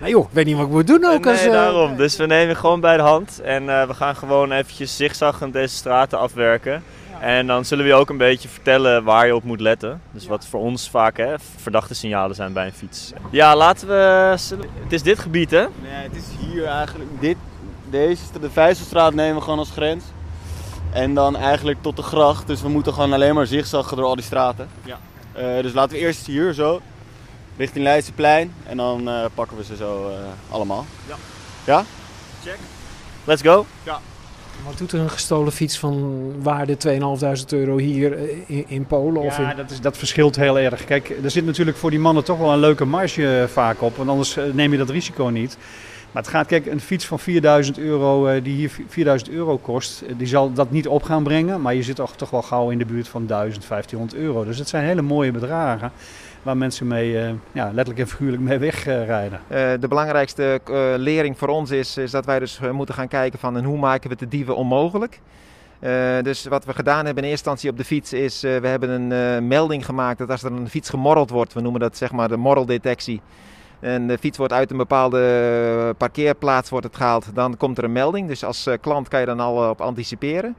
[0.00, 1.24] nou joh, ik weet niet wat ik moet doen ook.
[1.24, 1.52] Nee, als, uh...
[1.52, 1.96] daarom.
[1.96, 3.40] Dus we nemen gewoon bij de hand.
[3.40, 6.82] En uh, we gaan gewoon eventjes zigzaggend deze straten afwerken.
[7.20, 10.00] En dan zullen we je ook een beetje vertellen waar je op moet letten.
[10.10, 13.12] Dus wat voor ons vaak hè, verdachte signalen zijn bij een fiets.
[13.30, 13.94] Ja, laten we...
[14.82, 15.60] Het is dit gebied hè?
[15.82, 17.10] Nee, het is hier eigenlijk.
[17.20, 17.36] Dit,
[17.90, 20.04] deze, de Vijzelstraat nemen we gewoon als grens.
[20.92, 22.46] En dan eigenlijk tot de gracht.
[22.46, 24.68] Dus we moeten gewoon alleen maar zigzaggen door al die straten.
[24.84, 24.98] Ja.
[25.36, 26.80] Uh, dus laten we eerst hier zo,
[27.56, 28.54] richting Leidseplein.
[28.66, 30.14] En dan uh, pakken we ze zo uh,
[30.50, 30.86] allemaal.
[31.08, 31.16] Ja.
[31.64, 31.84] Ja?
[32.44, 32.58] Check.
[33.24, 33.66] Let's go.
[33.82, 34.00] Ja.
[34.64, 39.22] Wat doet er een gestolen fiets van waarde 2.500 euro hier in, in Polen?
[39.22, 39.56] Ja, of in...
[39.56, 40.84] dat, is, dat verschilt heel erg.
[40.84, 43.96] Kijk, er zit natuurlijk voor die mannen toch wel een leuke marge vaak op.
[43.96, 45.56] Want anders neem je dat risico niet.
[46.12, 50.02] Maar het gaat, kijk, een fiets van 4000 euro, uh, die hier 4000 euro kost,
[50.02, 51.60] uh, die zal dat niet op gaan brengen.
[51.60, 54.44] Maar je zit toch, toch wel gauw in de buurt van 1000, 1500 euro.
[54.44, 55.92] Dus het zijn hele mooie bedragen.
[56.42, 57.12] waar mensen mee,
[57.52, 59.40] ja, letterlijk en figuurlijk mee wegrijden.
[59.80, 60.60] de belangrijkste
[60.96, 64.16] lering voor ons is, is dat wij dus moeten gaan kijken van hoe maken we
[64.16, 65.20] de dieven onmogelijk.
[66.22, 69.46] dus wat we gedaan hebben in eerste instantie op de fiets is, we hebben een
[69.46, 72.36] melding gemaakt dat als er een fiets gemorreld wordt, we noemen dat zeg maar de
[72.36, 73.20] morreldetectie,
[73.82, 77.92] en de fiets wordt uit een bepaalde parkeerplaats wordt het gehaald, dan komt er een
[77.92, 78.28] melding.
[78.28, 80.56] Dus als klant kan je dan al op anticiperen.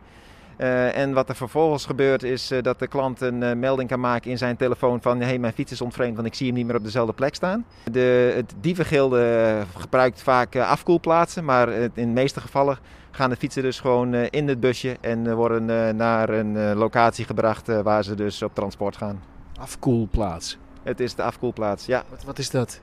[0.58, 4.00] Uh, en wat er vervolgens gebeurt is uh, dat de klant een uh, melding kan
[4.00, 6.56] maken in zijn telefoon van hé, hey, mijn fiets is ontvreemd, want ik zie hem
[6.56, 7.66] niet meer op dezelfde plek staan.
[7.92, 12.78] De, het dievengilde gebruikt vaak afkoelplaatsen, maar in de meeste gevallen
[13.12, 18.04] gaan de fietsen dus gewoon in het busje en worden naar een locatie gebracht waar
[18.04, 19.22] ze dus op transport gaan.
[19.60, 20.58] Afkoelplaats?
[20.84, 22.04] Het is de afkoelplaats, ja.
[22.10, 22.82] Wat, wat is dat?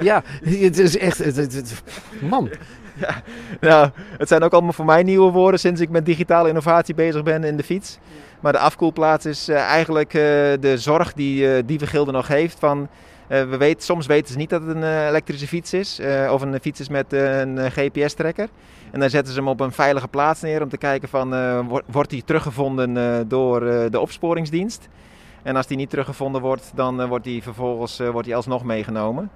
[0.00, 1.18] Ja, het is echt.
[1.18, 1.82] Het, het,
[2.20, 2.50] man.
[2.98, 3.22] Ja,
[3.60, 7.22] nou, het zijn ook allemaal voor mij nieuwe woorden sinds ik met digitale innovatie bezig
[7.22, 7.98] ben in de fiets.
[8.40, 10.22] Maar de afkoelplaats is uh, eigenlijk uh,
[10.60, 12.88] de zorg die uh, Dievengilde nog heeft van...
[13.28, 16.80] we weten, soms weten ze niet dat het een elektrische fiets is of een fiets
[16.80, 18.48] is met een GPS-trekker.
[18.90, 21.34] En dan zetten ze hem op een veilige plaats neer om te kijken van
[21.86, 24.88] wordt hij teruggevonden door de opsporingsdienst.
[25.46, 29.30] En als die niet teruggevonden wordt, dan wordt die vervolgens wordt die alsnog meegenomen.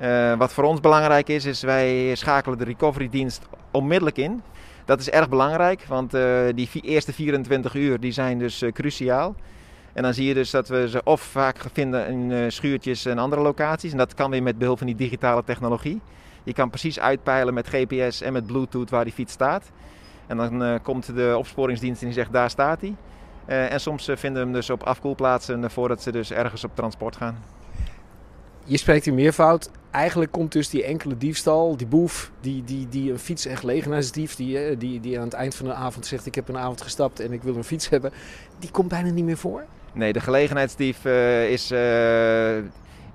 [0.00, 4.42] Uh, wat voor ons belangrijk is, is wij schakelen de recovery dienst onmiddellijk in.
[4.84, 6.10] Dat is erg belangrijk, want
[6.54, 9.34] die eerste 24 uur die zijn dus cruciaal.
[9.92, 13.42] En dan zie je dus dat we ze of vaak vinden in schuurtjes en andere
[13.42, 13.92] locaties.
[13.92, 16.00] En dat kan weer met behulp van die digitale technologie.
[16.42, 19.70] Je kan precies uitpeilen met GPS en met Bluetooth waar die fiets staat.
[20.26, 22.94] En dan komt de opsporingsdienst en die zegt daar staat hij.
[23.46, 27.38] En soms vinden we hem dus op afkoelplaatsen voordat ze dus ergens op transport gaan.
[28.64, 29.70] Je spreekt in meervoud.
[29.90, 34.34] Eigenlijk komt dus die enkele diefstal, die boef, die, die, die een fiets- en gelegenheidsdief,
[34.34, 36.82] die, eh, die, die aan het eind van de avond zegt: Ik heb een avond
[36.82, 38.12] gestapt en ik wil een fiets hebben,
[38.58, 39.64] die komt bijna niet meer voor.
[39.92, 42.56] Nee, de gelegenheidsdief uh, is, uh,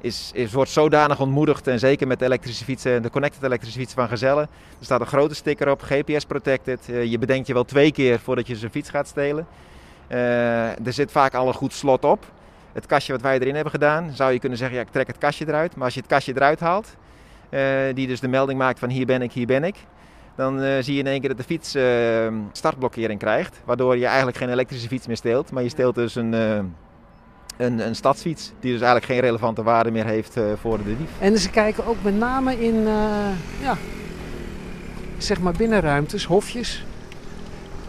[0.02, 1.68] is, is, wordt zodanig ontmoedigd.
[1.68, 4.44] En zeker met de elektrische fietsen, de connected elektrische fietsen van Gezellen.
[4.80, 6.80] Er staat een grote sticker op, GPS protected.
[6.86, 9.48] je bedenkt je wel twee keer voordat je zijn fiets gaat stelen.
[10.10, 12.26] Er zit vaak al een goed slot op
[12.80, 15.18] het kastje wat wij erin hebben gedaan, zou je kunnen zeggen, ja, ik trek het
[15.18, 15.76] kastje eruit.
[15.76, 16.96] Maar als je het kastje eruit haalt,
[17.50, 17.62] uh,
[17.94, 19.76] die dus de melding maakt van hier ben ik, hier ben ik.
[20.36, 21.84] Dan uh, zie je in één keer dat de fiets uh,
[22.52, 23.62] startblokkering krijgt.
[23.66, 25.52] Waardoor je eigenlijk geen elektrische fiets meer steelt.
[25.52, 26.74] Maar je steelt dus een, een,
[27.58, 28.52] een, stadsfiets.
[28.60, 31.10] Die dus eigenlijk geen relevante waarde meer heeft voor de dief.
[31.20, 32.84] En ze kijken ook met name in,
[33.62, 33.78] ja,
[35.18, 36.86] zeg maar binnenruimtes, hofjes.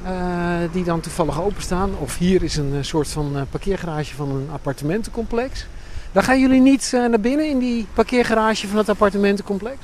[0.05, 1.91] Uh, die dan toevallig openstaan.
[1.99, 5.67] Of hier is een eh, soort van uh, parkeergarage van een appartementencomplex.
[6.13, 9.79] Daar gaan jullie niet naar binnen in die parkeergarage van het appartementencomplex?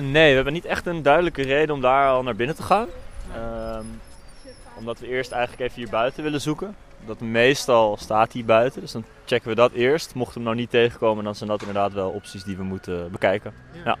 [0.00, 2.86] nee, we hebben niet echt een duidelijke reden om daar al naar binnen te gaan.
[3.34, 3.84] Ehm,
[4.78, 6.76] omdat we eerst eigenlijk even hier buiten willen zoeken.
[7.06, 10.14] Dat meestal staat hier buiten, dus dan checken we dat eerst.
[10.14, 13.10] Mochten we hem nou niet tegenkomen, dan zijn dat inderdaad wel opties die we moeten
[13.10, 13.52] bekijken.
[13.72, 13.80] Ja.
[13.84, 13.96] ja.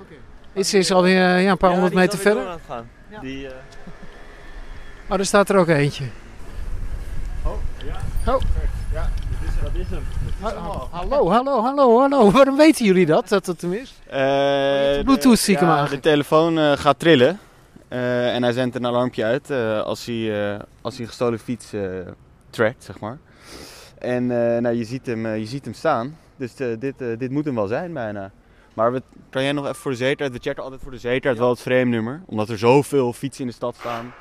[0.00, 0.18] Okay.
[0.52, 2.58] Is, is alweer ja, een paar honderd meter verder?
[2.66, 2.88] Gaan.
[3.10, 3.20] Ja.
[3.20, 3.48] Die,
[5.12, 6.04] Oh, er staat er ook eentje.
[7.42, 7.52] Oh,
[7.84, 8.32] ja.
[8.32, 8.40] Oh.
[8.92, 10.02] Ja, dat is, dat is hem.
[10.90, 12.30] hallo, hallo, hallo, hallo.
[12.38, 14.00] Waarom weten jullie dat, dat het hem is?
[14.06, 15.88] Uh, Bluetooth zie ik hem aan.
[15.88, 17.38] De telefoon uh, gaat trillen.
[17.88, 19.50] Uh, en hij zendt een alarmpje uit
[19.84, 21.74] als, hij, als hij een gestolen fiets
[22.50, 23.18] trackt, zeg maar.
[23.98, 24.26] En
[24.62, 26.16] nou, je, ziet hem, je ziet hem staan.
[26.36, 28.30] Dus dit, dit moet hem wel zijn bijna.
[28.74, 31.38] Maar we, kan jij nog even voor de zekerheid, we checken altijd voor de zekerheid
[31.38, 32.22] wel het frame-nummer.
[32.26, 34.12] Omdat er zoveel fietsen in de stad staan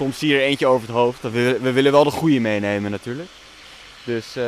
[0.00, 1.22] soms zie je er eentje over het hoofd.
[1.22, 3.28] We, we willen wel de goede meenemen natuurlijk.
[4.04, 4.44] Dus, uh...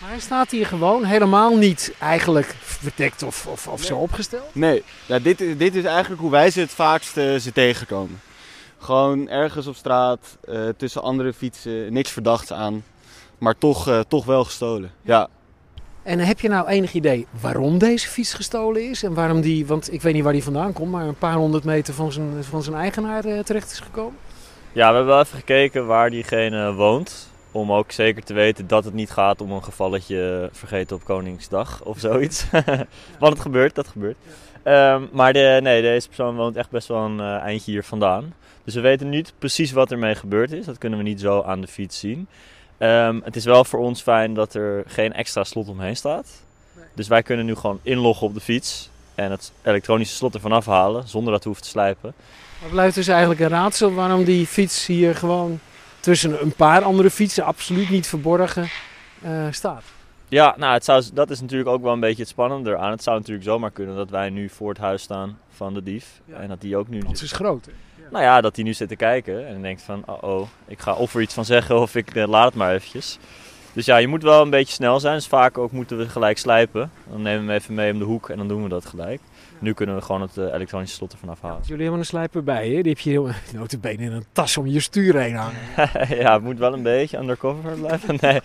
[0.00, 4.54] Maar hij staat hier gewoon helemaal niet eigenlijk verdekt of, of, of zo opgesteld?
[4.54, 4.82] Nee,
[5.22, 8.20] dit, dit is eigenlijk hoe wij ze het vaakst uh, ze tegenkomen.
[8.78, 12.84] Gewoon ergens op straat, uh, tussen andere fietsen, niks verdachts aan.
[13.38, 15.28] Maar toch, toch wel gestolen, ja.
[16.02, 19.02] En heb je nou enig idee waarom deze fiets gestolen is?
[19.02, 21.64] En waarom die, want ik weet niet waar die vandaan komt, maar een paar honderd
[21.64, 24.18] meter van zijn, van zijn eigenaar terecht is gekomen?
[24.76, 27.30] Ja, we hebben wel even gekeken waar diegene woont.
[27.52, 31.82] Om ook zeker te weten dat het niet gaat om een gevalletje vergeten op Koningsdag
[31.84, 32.46] of zoiets.
[33.20, 34.16] Want het gebeurt, dat gebeurt.
[34.62, 38.34] Ehm, maar de, nee, deze persoon woont echt best wel een uh, eindje hier vandaan.
[38.64, 40.66] Dus we weten niet precies wat ermee gebeurd is.
[40.66, 42.28] Dat kunnen we niet zo aan de fiets zien.
[42.78, 46.42] Um, het is wel voor ons fijn dat er geen extra slot omheen staat.
[46.94, 51.08] Dus wij kunnen nu gewoon inloggen op de fiets en het elektronische slot ervan afhalen
[51.08, 52.14] zonder dat we hoeven te slijpen.
[52.58, 55.60] Het blijft dus eigenlijk een raadsel waarom die fiets hier gewoon
[56.00, 58.68] tussen een paar andere fietsen absoluut niet verborgen
[59.24, 59.82] uh, staat.
[60.28, 62.90] Ja, nou, het zou, dat is natuurlijk ook wel een beetje het spannende aan.
[62.90, 66.20] Het zou natuurlijk zomaar kunnen dat wij nu voor het huis staan van de dief.
[66.32, 67.02] En dat die ook nu...
[67.08, 67.68] Het is groot,
[68.10, 70.94] Nou ja, dat hij nu zit te kijken en denkt van, oh, oh ik ga
[70.94, 73.18] of er iets van zeggen of ik uh, laat het maar eventjes.
[73.76, 75.14] Dus ja, je moet wel een beetje snel zijn.
[75.14, 76.90] Dus vaak ook moeten we gelijk slijpen.
[77.10, 79.20] Dan nemen we hem even mee om de hoek en dan doen we dat gelijk.
[79.58, 81.60] Nu kunnen we gewoon het uh, elektronische slot ervan afhalen.
[81.64, 82.82] Jullie hebben een slijper bij, hè?
[82.82, 85.60] Die heb je heel notabene in een tas om je stuur heen hangen.
[86.22, 88.18] ja, het moet wel een beetje undercover blijven.
[88.20, 88.40] Nee,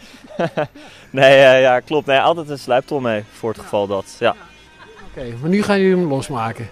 [1.09, 2.05] nee uh, ja, klopt.
[2.05, 4.15] Nee, altijd een slijptol mee voor het geval dat.
[4.19, 4.29] Ja.
[4.29, 6.69] Oké, okay, maar nu gaan jullie hem losmaken.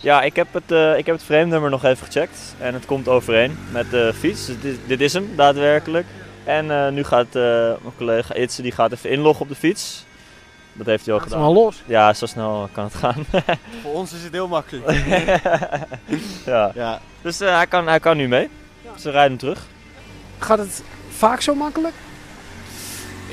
[0.00, 2.54] Ja, ik heb het, uh, ik heb het frame-nummer nog even gecheckt.
[2.58, 4.46] En het komt overeen met de fiets.
[4.46, 6.06] Dus dit, dit is hem daadwerkelijk.
[6.44, 7.42] En uh, nu gaat uh,
[7.82, 10.04] mijn collega Itse die gaat even inloggen op de fiets.
[10.72, 11.48] Dat heeft hij al gedaan.
[11.48, 11.82] Is los?
[11.86, 13.24] Ja, zo snel kan het gaan.
[13.82, 14.90] Voor ons is het heel makkelijk.
[16.46, 16.70] ja.
[16.74, 17.00] ja.
[17.22, 18.48] Dus uh, hij, kan, hij kan nu mee.
[18.96, 19.66] Ze rijden terug.
[20.38, 21.94] Gaat het vaak zo makkelijk?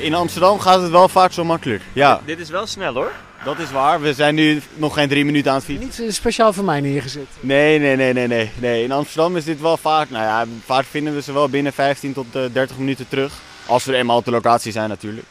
[0.01, 1.81] In Amsterdam gaat het wel vaak zo makkelijk.
[1.93, 2.21] Ja.
[2.25, 3.11] Dit is wel snel hoor.
[3.43, 4.01] Dat is waar.
[4.01, 6.05] We zijn nu nog geen drie minuten aan het fietsen.
[6.05, 7.27] Niet speciaal voor mij neergezet.
[7.39, 8.83] Nee, nee, nee, nee, nee, nee.
[8.83, 10.09] In Amsterdam is dit wel vaak.
[10.09, 13.33] Nou ja, vaak vinden we ze wel binnen 15 tot 30 minuten terug.
[13.65, 15.25] Als we eenmaal op de locatie zijn natuurlijk.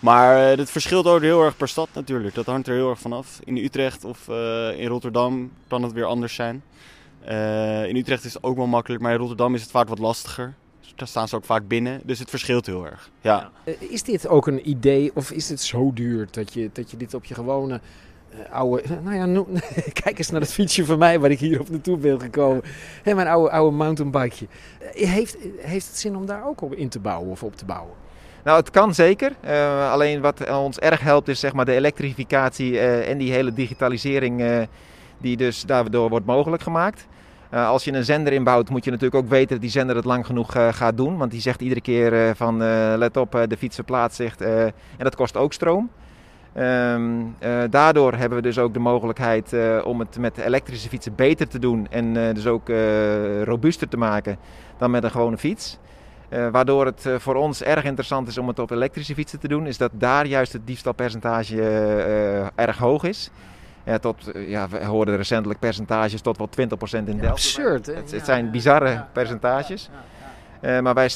[0.00, 2.34] Maar het verschilt ook heel erg per stad natuurlijk.
[2.34, 3.38] Dat hangt er heel erg vanaf.
[3.44, 4.36] In Utrecht of uh,
[4.78, 6.62] in Rotterdam kan het weer anders zijn.
[7.28, 9.98] Uh, in Utrecht is het ook wel makkelijk, maar in Rotterdam is het vaak wat
[9.98, 10.54] lastiger.
[10.94, 13.10] Daar staan ze ook vaak binnen, dus het verschilt heel erg.
[13.20, 13.50] Ja.
[13.78, 17.14] Is dit ook een idee of is het zo duur dat je, dat je dit
[17.14, 17.80] op je gewone
[18.30, 18.82] uh, oude...
[19.02, 19.46] Nou ja, no,
[20.02, 22.62] kijk eens naar het fietsje van mij waar ik hier op naartoe ben gekomen.
[23.02, 24.46] Hey, mijn oude, oude mountainbikeje.
[24.78, 27.94] Heeft, heeft het zin om daar ook op in te bouwen of op te bouwen?
[28.44, 29.32] Nou, het kan zeker.
[29.44, 33.52] Uh, alleen wat ons erg helpt is zeg maar de elektrificatie uh, en die hele
[33.52, 34.62] digitalisering uh,
[35.18, 37.06] die dus daardoor wordt mogelijk gemaakt.
[37.56, 40.26] Als je een zender inbouwt moet je natuurlijk ook weten dat die zender het lang
[40.26, 41.16] genoeg gaat doen.
[41.16, 42.58] Want die zegt iedere keer van
[42.98, 45.90] let op de fiets verplaatst zich en dat kost ook stroom.
[46.58, 47.36] Um,
[47.70, 51.86] daardoor hebben we dus ook de mogelijkheid om het met elektrische fietsen beter te doen
[51.90, 52.68] en dus ook
[53.44, 54.38] robuuster te maken
[54.78, 55.78] dan met een gewone fiets.
[56.50, 59.78] Waardoor het voor ons erg interessant is om het op elektrische fietsen te doen, is
[59.78, 61.62] dat daar juist het diefstalpercentage
[62.54, 63.30] erg hoog is.
[63.86, 67.20] Ja, tot, ja, we hoorden recentelijk percentages tot wel 20% in Delft.
[67.20, 67.94] Ja, absurd, hè?
[67.94, 69.90] Het, het zijn bizarre percentages.
[70.62, 71.08] Ja, maar wij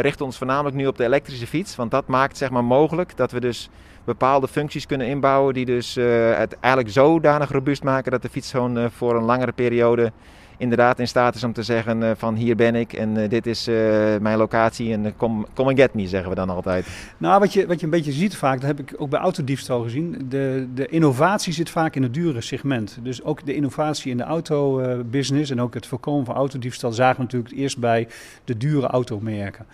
[0.00, 3.32] richten ons voornamelijk nu op de elektrische fiets, want dat maakt zeg maar, mogelijk dat
[3.32, 3.70] we dus
[4.04, 5.94] bepaalde functies kunnen inbouwen die dus
[6.34, 10.12] het eigenlijk zodanig robuust maken dat de fiets gewoon voor een langere periode
[10.56, 13.46] inderdaad in staat is om te zeggen uh, van hier ben ik en uh, dit
[13.46, 13.76] is uh,
[14.20, 16.86] mijn locatie en kom, come and get me, zeggen we dan altijd.
[17.16, 19.82] Nou, wat je, wat je een beetje ziet vaak, dat heb ik ook bij autodiefstal
[19.82, 22.98] gezien, de, de innovatie zit vaak in het dure segment.
[23.02, 27.22] Dus ook de innovatie in de autobusiness en ook het voorkomen van autodiefstal zagen we
[27.22, 28.08] natuurlijk eerst bij
[28.44, 29.66] de dure automerken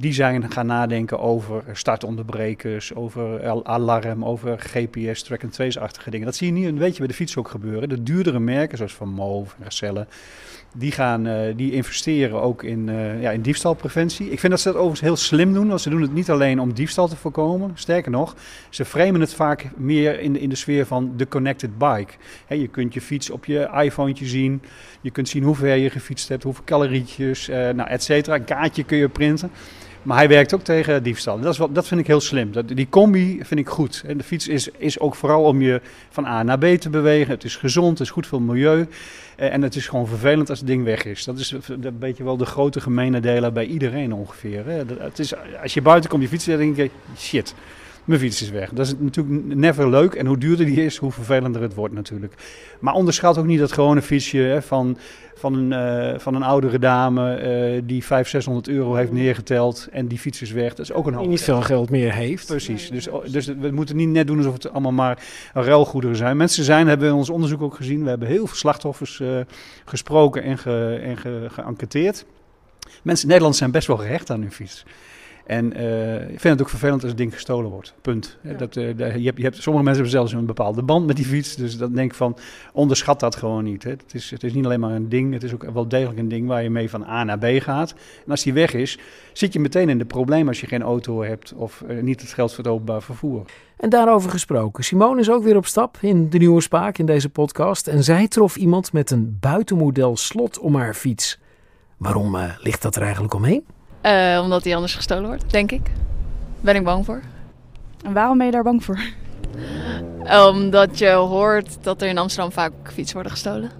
[0.00, 6.26] die zijn gaan nadenken over startonderbrekers, over alarm, over GPS, track-and-trace-achtige dingen.
[6.26, 7.88] Dat zie je nu een beetje bij de fiets ook gebeuren.
[7.88, 10.06] De duurdere merken, zoals Van Moof, Racelle,
[10.74, 14.30] die, gaan, uh, die investeren ook in, uh, ja, in diefstalpreventie.
[14.30, 16.60] Ik vind dat ze dat overigens heel slim doen, want ze doen het niet alleen
[16.60, 17.70] om diefstal te voorkomen.
[17.74, 18.34] Sterker nog,
[18.68, 22.12] ze framen het vaak meer in de, in de sfeer van de connected bike.
[22.48, 24.62] Je kunt je fiets op je iPhone zien,
[25.00, 28.36] je kunt zien hoe ver je gefietst hebt, hoeveel calorietjes, uh, nou, et cetera.
[28.36, 29.50] Een kaartje kun je printen.
[30.02, 31.40] Maar hij werkt ook tegen diefstal.
[31.40, 32.52] Dat, is wat, dat vind ik heel slim.
[32.52, 34.02] Dat, die combi vind ik goed.
[34.06, 37.30] En de fiets is, is ook vooral om je van A naar B te bewegen.
[37.34, 38.86] Het is gezond, het is goed voor het milieu.
[39.36, 41.24] Eh, en het is gewoon vervelend als het ding weg is.
[41.24, 44.64] Dat is een beetje wel de grote gemene delen bij iedereen ongeveer.
[44.98, 45.32] Het is,
[45.62, 47.54] als je buiten komt je fietsen, dan denk je, shit,
[48.04, 48.70] mijn fiets is weg.
[48.72, 50.14] Dat is natuurlijk never leuk.
[50.14, 52.34] En hoe duurder die is, hoe vervelender het wordt natuurlijk.
[52.80, 54.98] Maar onderschat ook niet dat gewone fietsje hè, van,
[55.34, 57.42] van, een, uh, van een oudere dame
[57.74, 60.74] uh, die 500, 600 euro heeft neergeteld en die fiets is weg.
[60.74, 61.22] Dat is ook een hoop.
[61.22, 62.46] Die niet veel geld meer heeft.
[62.46, 62.90] Precies.
[62.90, 65.22] Dus, dus we moeten niet net doen alsof het allemaal maar
[65.54, 66.36] ruilgoederen zijn.
[66.36, 69.40] Mensen zijn, hebben we in ons onderzoek ook gezien, we hebben heel veel slachtoffers uh,
[69.84, 72.24] gesproken en, ge, en ge, geënquêteerd.
[73.02, 74.84] Mensen in Nederland zijn best wel gehecht aan hun fiets.
[75.50, 77.94] En uh, ik vind het ook vervelend als het ding gestolen wordt.
[78.00, 78.38] Punt.
[78.42, 78.52] Ja.
[78.52, 81.24] Dat, uh, je hebt, je hebt, sommige mensen hebben zelfs een bepaalde band met die
[81.24, 81.54] fiets.
[81.54, 82.36] Dus dan denk ik van,
[82.72, 83.82] onderschat dat gewoon niet.
[83.82, 83.90] Hè.
[83.90, 86.28] Het, is, het is niet alleen maar een ding, het is ook wel degelijk een
[86.28, 87.94] ding waar je mee van A naar B gaat.
[88.24, 88.98] En als die weg is,
[89.32, 92.32] zit je meteen in de problemen als je geen auto hebt of uh, niet het
[92.32, 93.44] geld voor het openbaar vervoer.
[93.76, 94.84] En daarover gesproken.
[94.84, 97.86] Simone is ook weer op stap in de Nieuwe Spaak in deze podcast.
[97.86, 101.38] En zij trof iemand met een buitenmodel slot om haar fiets.
[101.96, 103.64] Waarom ligt dat er eigenlijk omheen?
[104.06, 105.90] Uh, omdat hij anders gestolen wordt, denk ik.
[106.60, 107.20] Ben ik bang voor.
[108.04, 109.00] En waarom ben je daar bang voor?
[110.48, 113.70] Omdat je hoort dat er in Amsterdam vaak fietsen worden gestolen.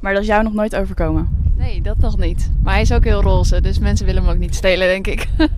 [0.00, 1.52] Maar dat is jou nog nooit overkomen?
[1.56, 2.50] Nee, dat nog niet.
[2.62, 5.28] Maar hij is ook heel roze, dus mensen willen hem ook niet stelen, denk ik.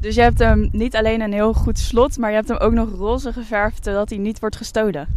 [0.00, 2.72] dus je hebt hem niet alleen een heel goed slot, maar je hebt hem ook
[2.72, 5.08] nog roze geverfd, zodat hij niet wordt gestolen.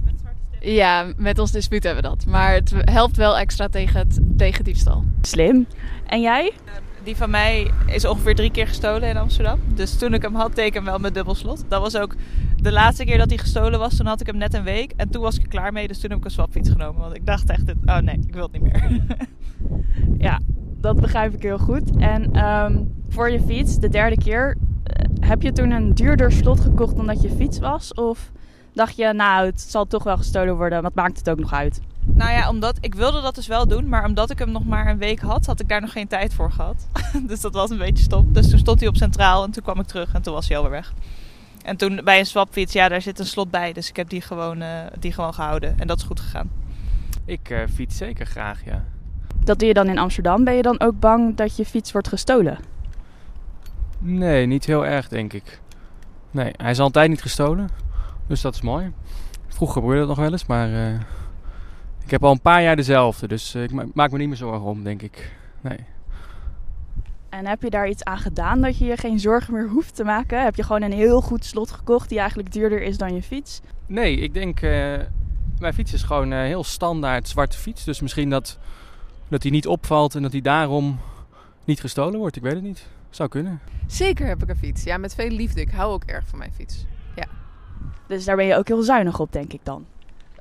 [0.59, 2.25] Ja, met ons dispuut hebben we dat.
[2.25, 5.03] Maar het helpt wel extra tegen, het, tegen diefstal.
[5.21, 5.67] Slim.
[6.05, 6.53] En jij?
[7.03, 9.59] Die van mij is ongeveer drie keer gestolen in Amsterdam.
[9.73, 11.63] Dus toen ik hem had, ik hem wel met dubbelslot.
[11.67, 12.15] Dat was ook
[12.57, 13.95] de laatste keer dat hij gestolen was.
[13.97, 14.93] Toen had ik hem net een week.
[14.95, 15.87] En toen was ik er klaar mee.
[15.87, 17.01] Dus toen heb ik een swapfiets genomen.
[17.01, 19.01] Want ik dacht echt, oh nee, ik wil het niet meer.
[20.27, 20.39] ja,
[20.77, 21.97] dat begrijp ik heel goed.
[21.97, 26.59] En ehm, voor je fiets, de derde keer, eh, heb je toen een duurder slot
[26.59, 27.93] gekocht dan dat je fiets was?
[27.93, 28.31] Of
[28.73, 31.81] dacht je, nou, het zal toch wel gestolen worden, wat maakt het ook nog uit?
[32.05, 34.87] Nou ja, omdat ik wilde dat dus wel doen, maar omdat ik hem nog maar
[34.87, 36.87] een week had, had ik daar nog geen tijd voor gehad.
[37.27, 38.33] dus dat was een beetje stom.
[38.33, 40.57] Dus toen stond hij op centraal en toen kwam ik terug en toen was hij
[40.57, 40.93] alweer weg.
[41.63, 44.21] En toen bij een swapfiets, ja, daar zit een slot bij, dus ik heb die
[44.21, 44.67] gewoon, uh,
[44.99, 46.49] die gewoon gehouden en dat is goed gegaan.
[47.25, 48.83] Ik uh, fiets zeker graag, ja.
[49.43, 50.43] Dat doe je dan in Amsterdam.
[50.43, 52.57] Ben je dan ook bang dat je fiets wordt gestolen?
[53.99, 55.59] Nee, niet heel erg, denk ik.
[56.31, 57.69] Nee, hij is altijd niet gestolen.
[58.27, 58.91] Dus dat is mooi.
[59.47, 60.99] Vroeger gebeurde dat nog wel eens, maar uh,
[62.11, 63.27] ik heb al een paar jaar dezelfde.
[63.27, 65.31] Dus uh, ik maak me niet meer zorgen om, denk ik.
[65.61, 65.77] Nee.
[67.29, 70.03] En heb je daar iets aan gedaan dat je je geen zorgen meer hoeft te
[70.03, 70.43] maken?
[70.43, 73.61] Heb je gewoon een heel goed slot gekocht die eigenlijk duurder is dan je fiets?
[73.87, 74.71] Nee, ik denk, uh,
[75.59, 77.83] mijn fiets is gewoon een heel standaard zwarte fiets.
[77.83, 78.57] Dus misschien dat,
[79.27, 80.99] dat die niet opvalt en dat die daarom
[81.63, 82.35] niet gestolen wordt.
[82.35, 82.87] Ik weet het niet.
[83.09, 83.59] Zou kunnen.
[83.87, 84.83] Zeker heb ik een fiets.
[84.83, 85.61] Ja, met veel liefde.
[85.61, 86.85] Ik hou ook erg van mijn fiets.
[87.15, 87.25] Ja.
[88.07, 89.85] Dus daar ben je ook heel zuinig op, denk ik dan.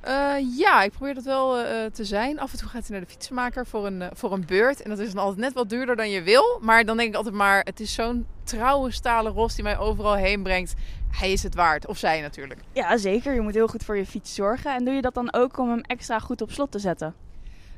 [0.07, 2.39] Uh, ja, ik probeer dat wel uh, te zijn.
[2.39, 4.81] Af en toe gaat hij naar de fietsenmaker voor een, uh, voor een beurt.
[4.81, 6.59] En dat is dan altijd net wat duurder dan je wil.
[6.61, 10.15] Maar dan denk ik altijd maar, het is zo'n trouwe stalen ros die mij overal
[10.15, 10.73] heen brengt.
[11.11, 11.87] Hij is het waard.
[11.87, 12.59] Of zij natuurlijk.
[12.73, 13.33] Ja, zeker.
[13.33, 14.75] Je moet heel goed voor je fiets zorgen.
[14.75, 17.15] En doe je dat dan ook om hem extra goed op slot te zetten?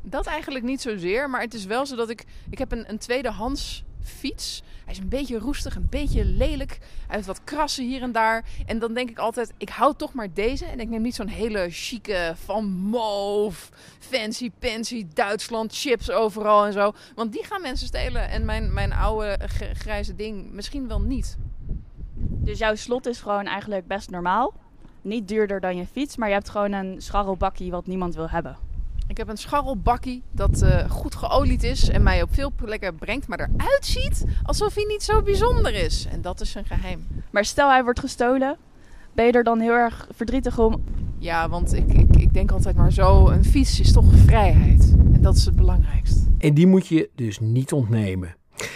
[0.01, 1.29] Dat eigenlijk niet zozeer.
[1.29, 2.25] Maar het is wel zo dat ik...
[2.49, 4.63] Ik heb een, een tweedehands fiets.
[4.83, 6.77] Hij is een beetje roestig, een beetje lelijk.
[7.07, 8.45] Hij heeft wat krassen hier en daar.
[8.65, 10.65] En dan denk ik altijd, ik hou toch maar deze.
[10.65, 16.73] En ik neem niet zo'n hele chique van mauve, fancy pansy, Duitsland, chips overal en
[16.73, 16.93] zo.
[17.15, 18.29] Want die gaan mensen stelen.
[18.29, 19.39] En mijn, mijn oude
[19.73, 21.37] grijze ding misschien wel niet.
[22.15, 24.53] Dus jouw slot is gewoon eigenlijk best normaal.
[25.01, 28.57] Niet duurder dan je fiets, maar je hebt gewoon een scharrelbakkie wat niemand wil hebben.
[29.07, 33.27] Ik heb een scharrelbakkie dat uh, goed geolied is en mij op veel plekken brengt,
[33.27, 36.07] maar eruit ziet alsof hij niet zo bijzonder is.
[36.11, 37.07] En dat is een geheim.
[37.29, 38.57] Maar stel hij wordt gestolen,
[39.13, 40.83] ben je er dan heel erg verdrietig om?
[41.17, 44.95] Ja, want ik, ik, ik denk altijd maar zo, een fiets is toch vrijheid.
[45.13, 46.27] En dat is het belangrijkst.
[46.37, 48.35] En die moet je dus niet ontnemen.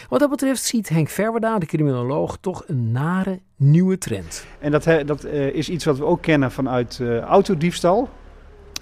[0.10, 4.46] Wat dat betreft ziet Henk Verwerda, de criminoloog, toch een nare nieuwe trend.
[4.60, 8.10] En dat, dat uh, is iets wat we ook kennen vanuit uh, autodiefstal.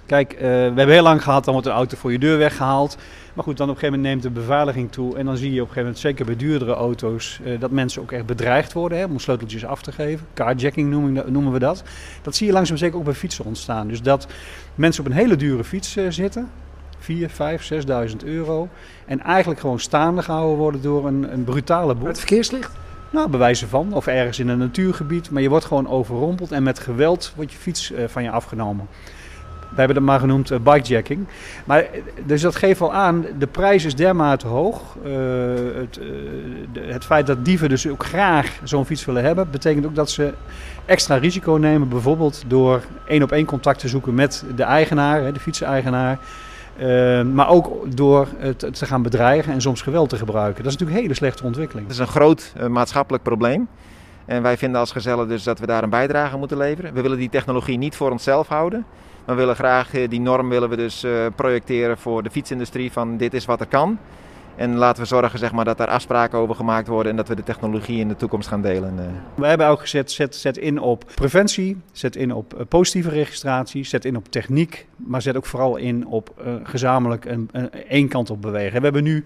[0.05, 2.97] Kijk, uh, we hebben heel lang gehad, dan wordt een auto voor je deur weggehaald.
[3.33, 5.17] Maar goed, dan op een gegeven moment neemt de beveiliging toe.
[5.17, 8.01] En dan zie je op een gegeven moment, zeker bij duurdere auto's, uh, dat mensen
[8.01, 10.27] ook echt bedreigd worden hè, om sleuteltjes af te geven.
[10.33, 11.83] Carjacking noemen, noemen we dat.
[12.21, 13.87] Dat zie je langzaam zeker ook bij fietsen ontstaan.
[13.87, 14.27] Dus dat
[14.75, 16.49] mensen op een hele dure fiets uh, zitten.
[16.99, 17.71] 4, 5,
[18.09, 18.69] 6.000 euro.
[19.05, 22.07] En eigenlijk gewoon staande gehouden worden door een, een brutale boel.
[22.07, 22.71] Het verkeerslicht?
[23.09, 23.93] Nou, bewijzen van.
[23.93, 25.31] Of ergens in een natuurgebied.
[25.31, 28.87] Maar je wordt gewoon overrompeld en met geweld wordt je fiets van je afgenomen.
[29.75, 31.27] We hebben dat maar genoemd uh, bikejacking.
[31.65, 31.85] Maar,
[32.25, 34.81] dus dat geeft wel aan, de prijs is dermate hoog.
[35.05, 35.13] Uh,
[35.75, 39.95] het, uh, het, feit dat dieven dus ook graag zo'n fiets willen hebben, betekent ook
[39.95, 40.33] dat ze
[40.85, 41.89] extra risico nemen.
[41.89, 46.19] Bijvoorbeeld door één op één contact te zoeken met de eigenaar, de fietseigenaar.
[47.33, 50.63] maar ook door het te gaan bedreigen en soms geweld te gebruiken.
[50.63, 51.87] Dat is natuurlijk een hele slechte ontwikkeling.
[51.87, 53.67] Het is een groot maatschappelijk probleem.
[54.25, 56.93] En wij vinden als gezellen dus dat we daar een bijdrage moeten leveren.
[56.93, 58.85] We willen die technologie niet voor onszelf houden.
[59.25, 63.33] We willen graag die norm willen we dus uh, projecteren voor de fietsindustrie van dit
[63.33, 63.97] is wat er kan.
[64.55, 67.35] En laten we zorgen zeg maar, dat daar afspraken over gemaakt worden en dat we
[67.35, 68.93] de technologie in de toekomst gaan delen.
[68.93, 69.05] uh.
[69.35, 74.05] We hebben ook gezet, zet, zet in op preventie, zet in op positieve registratie, zet
[74.05, 76.33] in op techniek, maar zet ook vooral in op
[76.63, 78.77] gezamenlijk een, een, één kant op bewegen.
[78.77, 79.23] We hebben nu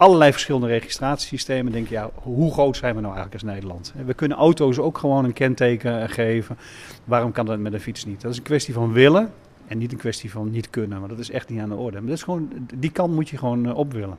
[0.00, 1.72] allerlei verschillende registratiesystemen.
[1.72, 3.92] Denk je, ja, hoe groot zijn we nou eigenlijk als Nederland?
[4.06, 6.58] We kunnen auto's ook gewoon een kenteken geven.
[7.04, 8.20] Waarom kan dat met een fiets niet?
[8.20, 9.32] Dat is een kwestie van willen
[9.66, 11.00] en niet een kwestie van niet kunnen.
[11.00, 11.98] Maar dat is echt niet aan de orde.
[11.98, 14.18] Maar dat is gewoon, die kant moet je gewoon uh, op willen.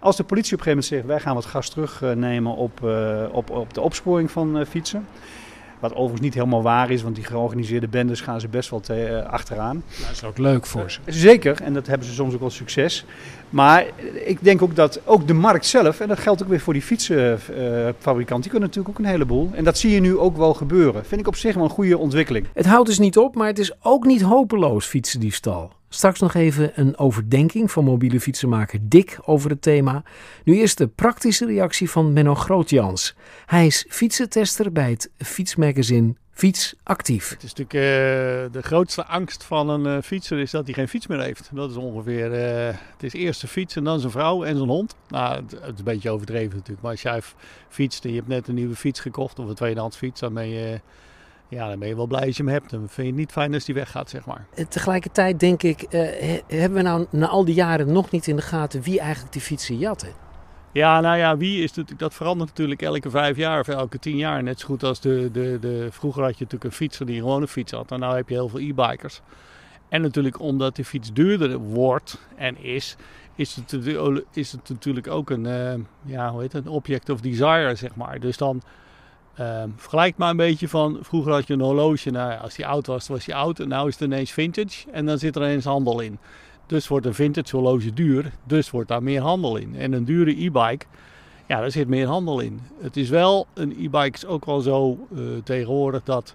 [0.00, 3.24] Als de politie op een gegeven moment zegt, wij gaan wat gas terugnemen op, uh,
[3.32, 5.06] op, op de opsporing van fietsen.
[5.78, 9.08] Wat overigens niet helemaal waar is, want die georganiseerde bendes gaan ze best wel te,
[9.10, 9.82] uh, achteraan.
[10.00, 11.00] Dat is ook leuk voor ze.
[11.06, 13.04] Zeker, en dat hebben ze soms ook wel succes.
[13.56, 13.86] Maar
[14.24, 16.82] ik denk ook dat ook de markt zelf, en dat geldt ook weer voor die
[16.82, 19.50] fietsenfabrikanten, die kunnen natuurlijk ook een heleboel.
[19.52, 21.04] En dat zie je nu ook wel gebeuren.
[21.04, 22.46] Vind ik op zich wel een goede ontwikkeling.
[22.54, 25.72] Het houdt dus niet op, maar het is ook niet hopeloos fietsendiefstal.
[25.88, 30.02] Straks nog even een overdenking van mobiele fietsenmaker Dick over het thema.
[30.44, 33.14] Nu eerst de praktische reactie van Menno Grootjans.
[33.46, 37.28] Hij is fietsentester bij het fietsmagazine Fiets actief.
[37.28, 40.88] Het is natuurlijk uh, de grootste angst van een uh, fietser is dat hij geen
[40.88, 41.50] fiets meer heeft.
[41.52, 44.68] Dat is ongeveer, uh, het is eerst zijn fiets en dan zijn vrouw en zijn
[44.68, 44.94] hond.
[45.08, 46.82] Nou, het, het, is een beetje overdreven natuurlijk.
[46.82, 47.20] Maar als jij
[47.68, 50.48] fietst en je hebt net een nieuwe fiets gekocht of een tweedehands fiets, dan ben
[50.48, 50.80] je,
[51.48, 52.70] ja, dan ben je wel blij als je hem hebt.
[52.70, 54.46] Dan vind je het niet fijn als die weggaat, zeg maar.
[54.68, 55.86] Tegelijkertijd denk ik,
[56.46, 59.42] hebben we nou na al die jaren nog niet in de gaten wie eigenlijk die
[59.42, 60.25] fietsen jatten?
[60.76, 64.16] Ja, nou ja, wie is natuurlijk, dat verandert natuurlijk elke vijf jaar of elke tien
[64.16, 64.42] jaar.
[64.42, 67.42] Net zo goed als de, de, de, vroeger had je natuurlijk een fietser die gewoon
[67.42, 67.90] een fiets had.
[67.90, 69.20] En nu heb je heel veel e-bikers.
[69.88, 72.96] En natuurlijk omdat de fiets duurder wordt en is,
[73.34, 73.72] is het,
[74.32, 75.74] is het natuurlijk ook een, uh,
[76.04, 78.20] ja, hoe heet het, een object of desire, zeg maar.
[78.20, 78.62] Dus dan
[79.40, 82.86] uh, vergelijk maar een beetje van, vroeger had je een horloge, nou, als die oud
[82.86, 83.60] was, was die oud.
[83.60, 86.18] En nu is het ineens vintage en dan zit er ineens handel in.
[86.66, 89.76] Dus wordt een vintage horloge duur, dus wordt daar meer handel in.
[89.76, 90.86] En een dure e-bike,
[91.46, 92.60] ja, daar zit meer handel in.
[92.80, 96.34] Het is wel, een e-bike is ook wel zo uh, tegenwoordig dat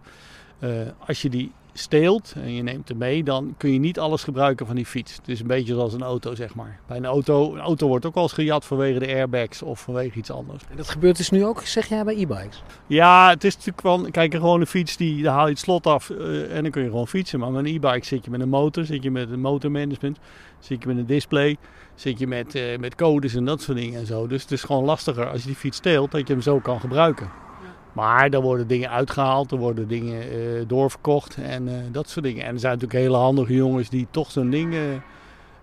[0.59, 0.69] uh,
[1.07, 4.65] als je die steelt en je neemt hem mee, dan kun je niet alles gebruiken
[4.65, 5.15] van die fiets.
[5.15, 6.79] Het is een beetje zoals een auto, zeg maar.
[6.87, 10.17] Bij een auto, een auto wordt ook wel eens gejat vanwege de airbags of vanwege
[10.17, 10.63] iets anders.
[10.69, 12.63] En dat gebeurt dus nu ook, zeg jij, bij e-bikes?
[12.87, 15.87] Ja, het is natuurlijk van, kijk, gewoon een fiets, die, daar haal je het slot
[15.87, 17.39] af uh, en dan kun je gewoon fietsen.
[17.39, 20.19] Maar met een e-bike zit je met een motor, zit je met een motormanagement,
[20.59, 21.57] zit je met een display,
[21.95, 24.27] zit je met, uh, met codes en dat soort dingen en zo.
[24.27, 26.79] Dus het is gewoon lastiger als je die fiets steelt, dat je hem zo kan
[26.79, 27.50] gebruiken.
[27.93, 32.45] Maar er worden dingen uitgehaald, er worden dingen uh, doorverkocht en uh, dat soort dingen.
[32.45, 34.79] En er zijn natuurlijk hele handige jongens die toch zo'n ding uh,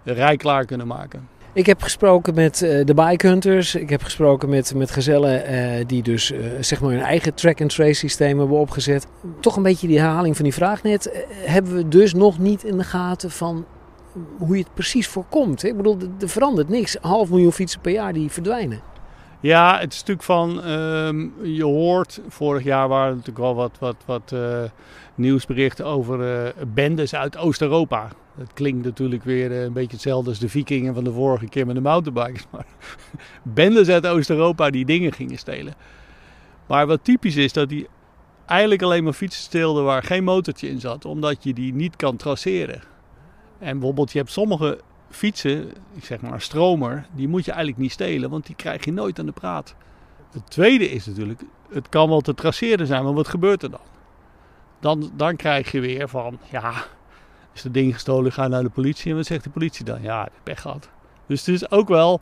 [0.05, 1.29] rijklaar kunnen maken.
[1.53, 3.75] Ik heb gesproken met de bikehunters.
[3.75, 8.59] Ik heb gesproken met, met gezellen die dus zeg maar hun eigen track-and-trace systeem hebben
[8.59, 9.07] opgezet.
[9.41, 11.27] Toch een beetje die herhaling van die vraag net.
[11.31, 13.65] hebben we dus nog niet in de gaten van
[14.39, 15.65] hoe je het precies voorkomt.
[15.65, 16.97] Ik bedoel, er verandert niks.
[17.01, 18.81] Half miljoen fietsen per jaar die verdwijnen.
[19.41, 23.77] Ja, het is natuurlijk van, um, je hoort, vorig jaar waren er natuurlijk wel wat,
[23.79, 24.63] wat, wat uh,
[25.15, 28.09] nieuwsberichten over uh, bendes uit Oost-Europa.
[28.37, 31.67] Dat klinkt natuurlijk weer uh, een beetje hetzelfde als de vikingen van de vorige keer
[31.67, 32.47] met de mountainbikes.
[32.53, 32.67] Maar
[33.43, 35.75] bendes uit Oost-Europa die dingen gingen stelen.
[36.67, 37.89] Maar wat typisch is, dat die
[38.47, 41.05] eigenlijk alleen maar fietsen steelden waar geen motortje in zat.
[41.05, 42.83] Omdat je die niet kan traceren.
[43.59, 44.81] En bijvoorbeeld, je hebt sommige
[45.11, 48.93] fietsen, ik zeg maar stromer, die moet je eigenlijk niet stelen, want die krijg je
[48.93, 49.75] nooit aan de praat.
[50.31, 53.81] Het tweede is natuurlijk, het kan wel te traceren zijn, maar wat gebeurt er dan?
[54.81, 56.73] Dan, dan krijg je weer van, ja,
[57.55, 59.11] is het ding gestolen, ga naar de politie.
[59.11, 60.03] En wat zegt de politie dan?
[60.03, 60.89] Ja, pech gehad.
[61.27, 62.21] Dus het is ook wel,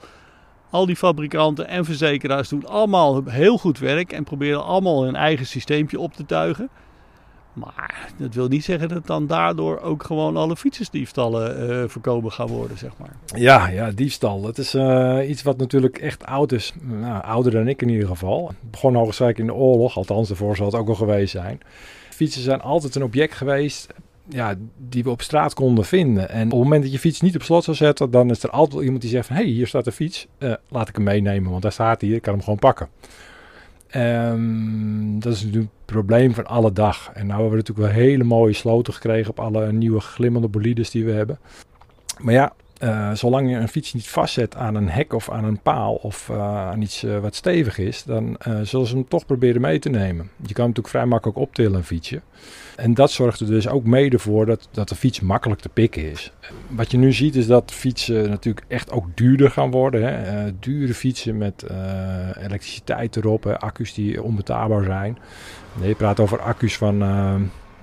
[0.70, 5.46] al die fabrikanten en verzekeraars doen allemaal heel goed werk en proberen allemaal hun eigen
[5.46, 6.68] systeempje op te tuigen.
[7.56, 12.46] Maar dat wil niet zeggen dat dan daardoor ook gewoon alle fietsendiefstallen uh, voorkomen gaan
[12.46, 13.16] worden, zeg maar.
[13.34, 14.40] Ja, ja, diefstal.
[14.40, 16.72] Dat is uh, iets wat natuurlijk echt oud is.
[16.80, 18.48] Nou, ouder dan ik in ieder geval.
[18.48, 21.60] Het begon hoogstwaarschijnlijk in de oorlog, althans daarvoor zal het ook wel geweest zijn.
[22.10, 23.94] Fietsen zijn altijd een object geweest
[24.28, 26.28] ja, die we op straat konden vinden.
[26.28, 28.50] En op het moment dat je fiets niet op slot zou zetten, dan is er
[28.50, 29.36] altijd iemand die zegt van...
[29.36, 32.10] hé, hey, hier staat een fiets, uh, laat ik hem meenemen, want daar staat hij,
[32.10, 32.88] ik kan hem gewoon pakken.
[33.94, 37.10] Um, dat is natuurlijk het probleem van alle dag.
[37.14, 40.90] En nu hebben we natuurlijk wel hele mooie sloten gekregen op alle nieuwe glimmende bolides
[40.90, 41.38] die we hebben.
[42.18, 42.52] Maar ja,
[42.82, 46.28] uh, zolang je een fiets niet vastzet aan een hek of aan een paal of
[46.28, 49.88] uh, aan iets uh, wat stevig is, dan zullen ze hem toch proberen mee te
[49.88, 50.30] nemen.
[50.36, 52.20] Je kan hem natuurlijk vrij makkelijk optillen, een fietsje.
[52.76, 56.10] En dat zorgt er dus ook mede voor dat, dat de fiets makkelijk te pikken
[56.10, 56.32] is.
[56.68, 60.02] Wat je nu ziet is dat fietsen natuurlijk echt ook duurder gaan worden.
[60.02, 60.58] Hè?
[60.58, 61.64] dure fietsen met
[62.38, 65.18] elektriciteit erop, accu's die onbetaalbaar zijn.
[65.80, 66.98] Nee, je praat over accu's van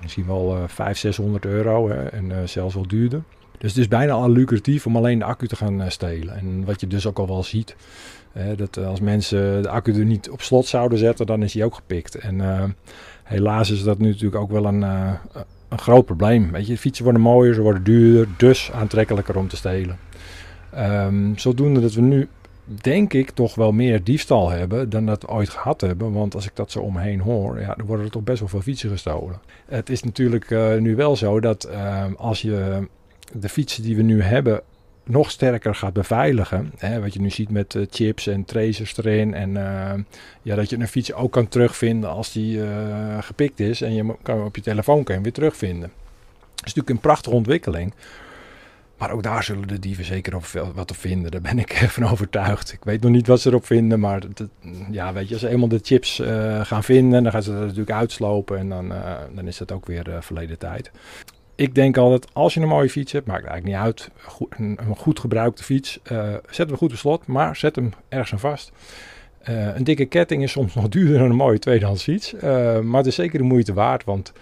[0.02, 2.06] misschien wel uh, 500, 600 euro hè?
[2.06, 3.22] en zelfs wel duurder.
[3.58, 6.36] Dus het is bijna al lucratief om alleen de accu te gaan stelen.
[6.36, 7.76] En wat je dus ook al wel ziet,
[8.56, 11.74] dat als mensen de accu er niet op slot zouden zetten, dan is die ook
[11.74, 12.14] gepikt.
[12.14, 12.64] En uh,
[13.22, 16.52] helaas is dat nu natuurlijk ook wel een, een groot probleem.
[16.52, 19.98] Weet je, fietsen worden mooier, ze worden duurder, dus aantrekkelijker om te stelen.
[20.78, 22.28] Um, zodoende dat we nu,
[22.64, 26.12] denk ik, toch wel meer diefstal hebben dan dat we ooit gehad hebben.
[26.12, 28.60] Want als ik dat zo omheen hoor, ja, dan worden er toch best wel veel
[28.60, 29.40] fietsen gestolen.
[29.66, 30.50] Het is natuurlijk
[30.80, 31.68] nu wel zo dat
[32.16, 32.86] als je
[33.32, 34.62] de fietsen die we nu hebben
[35.04, 36.72] nog sterker gaat beveiligen.
[36.76, 39.34] Hè, wat je nu ziet met uh, chips en tracers erin.
[39.34, 39.92] En uh,
[40.42, 43.80] ja, dat je een fiets ook kan terugvinden als die uh, gepikt is.
[43.80, 45.90] En je kan op je telefoon kan je weer terugvinden.
[45.90, 47.94] Dat is natuurlijk een prachtige ontwikkeling.
[48.98, 51.30] Maar ook daar zullen de dieven zeker over wat op vinden.
[51.30, 52.72] Daar ben ik van overtuigd.
[52.72, 54.00] Ik weet nog niet wat ze erop vinden.
[54.00, 54.22] Maar
[54.90, 56.22] ja, weet je, als ze eenmaal de chips
[56.62, 58.58] gaan vinden, dan gaan ze dat natuurlijk uitslopen.
[58.58, 58.92] En dan,
[59.34, 60.90] dan is dat ook weer verleden tijd
[61.54, 64.10] ik denk altijd, als je een mooie fiets hebt, maakt eigenlijk niet uit.
[64.48, 68.38] Een, goed gebruikte fiets, uh, zet hem goed op slot, maar zet hem ergens aan
[68.38, 68.72] vast.
[69.48, 72.34] Uh, een dikke ketting is soms nog duurder dan een mooie tweedehands fiets.
[72.34, 72.40] Uh,
[72.80, 74.32] maar het is zeker de moeite waard, want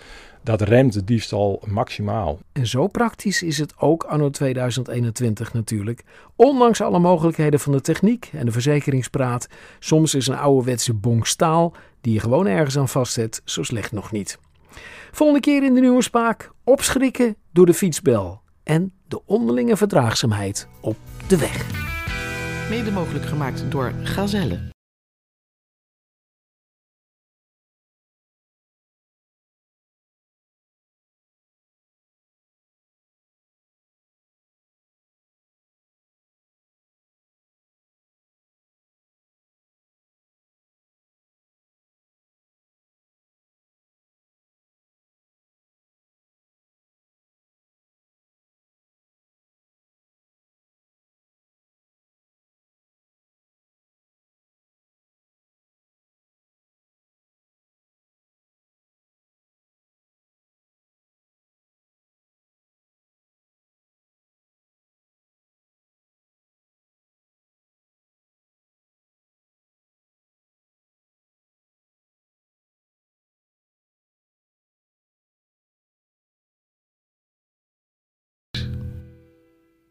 [0.43, 2.39] dat remt de diefstal maximaal.
[2.53, 6.03] En zo praktisch is het ook anno 2021 natuurlijk.
[6.37, 9.49] Ondanks alle mogelijkheden van de techniek en de verzekeringspraat,
[9.79, 14.13] soms is een ouderwetse bonk staal die je gewoon ergens aan vastzet zo slecht nog
[14.13, 14.39] niet.
[15.11, 20.97] Volgende keer in de nieuwe spaak opschrikken door de fietsbel en de onderlinge verdraagzaamheid op
[21.29, 21.67] de weg.
[22.71, 24.71] Mede mogelijk gemaakt door Gazelle.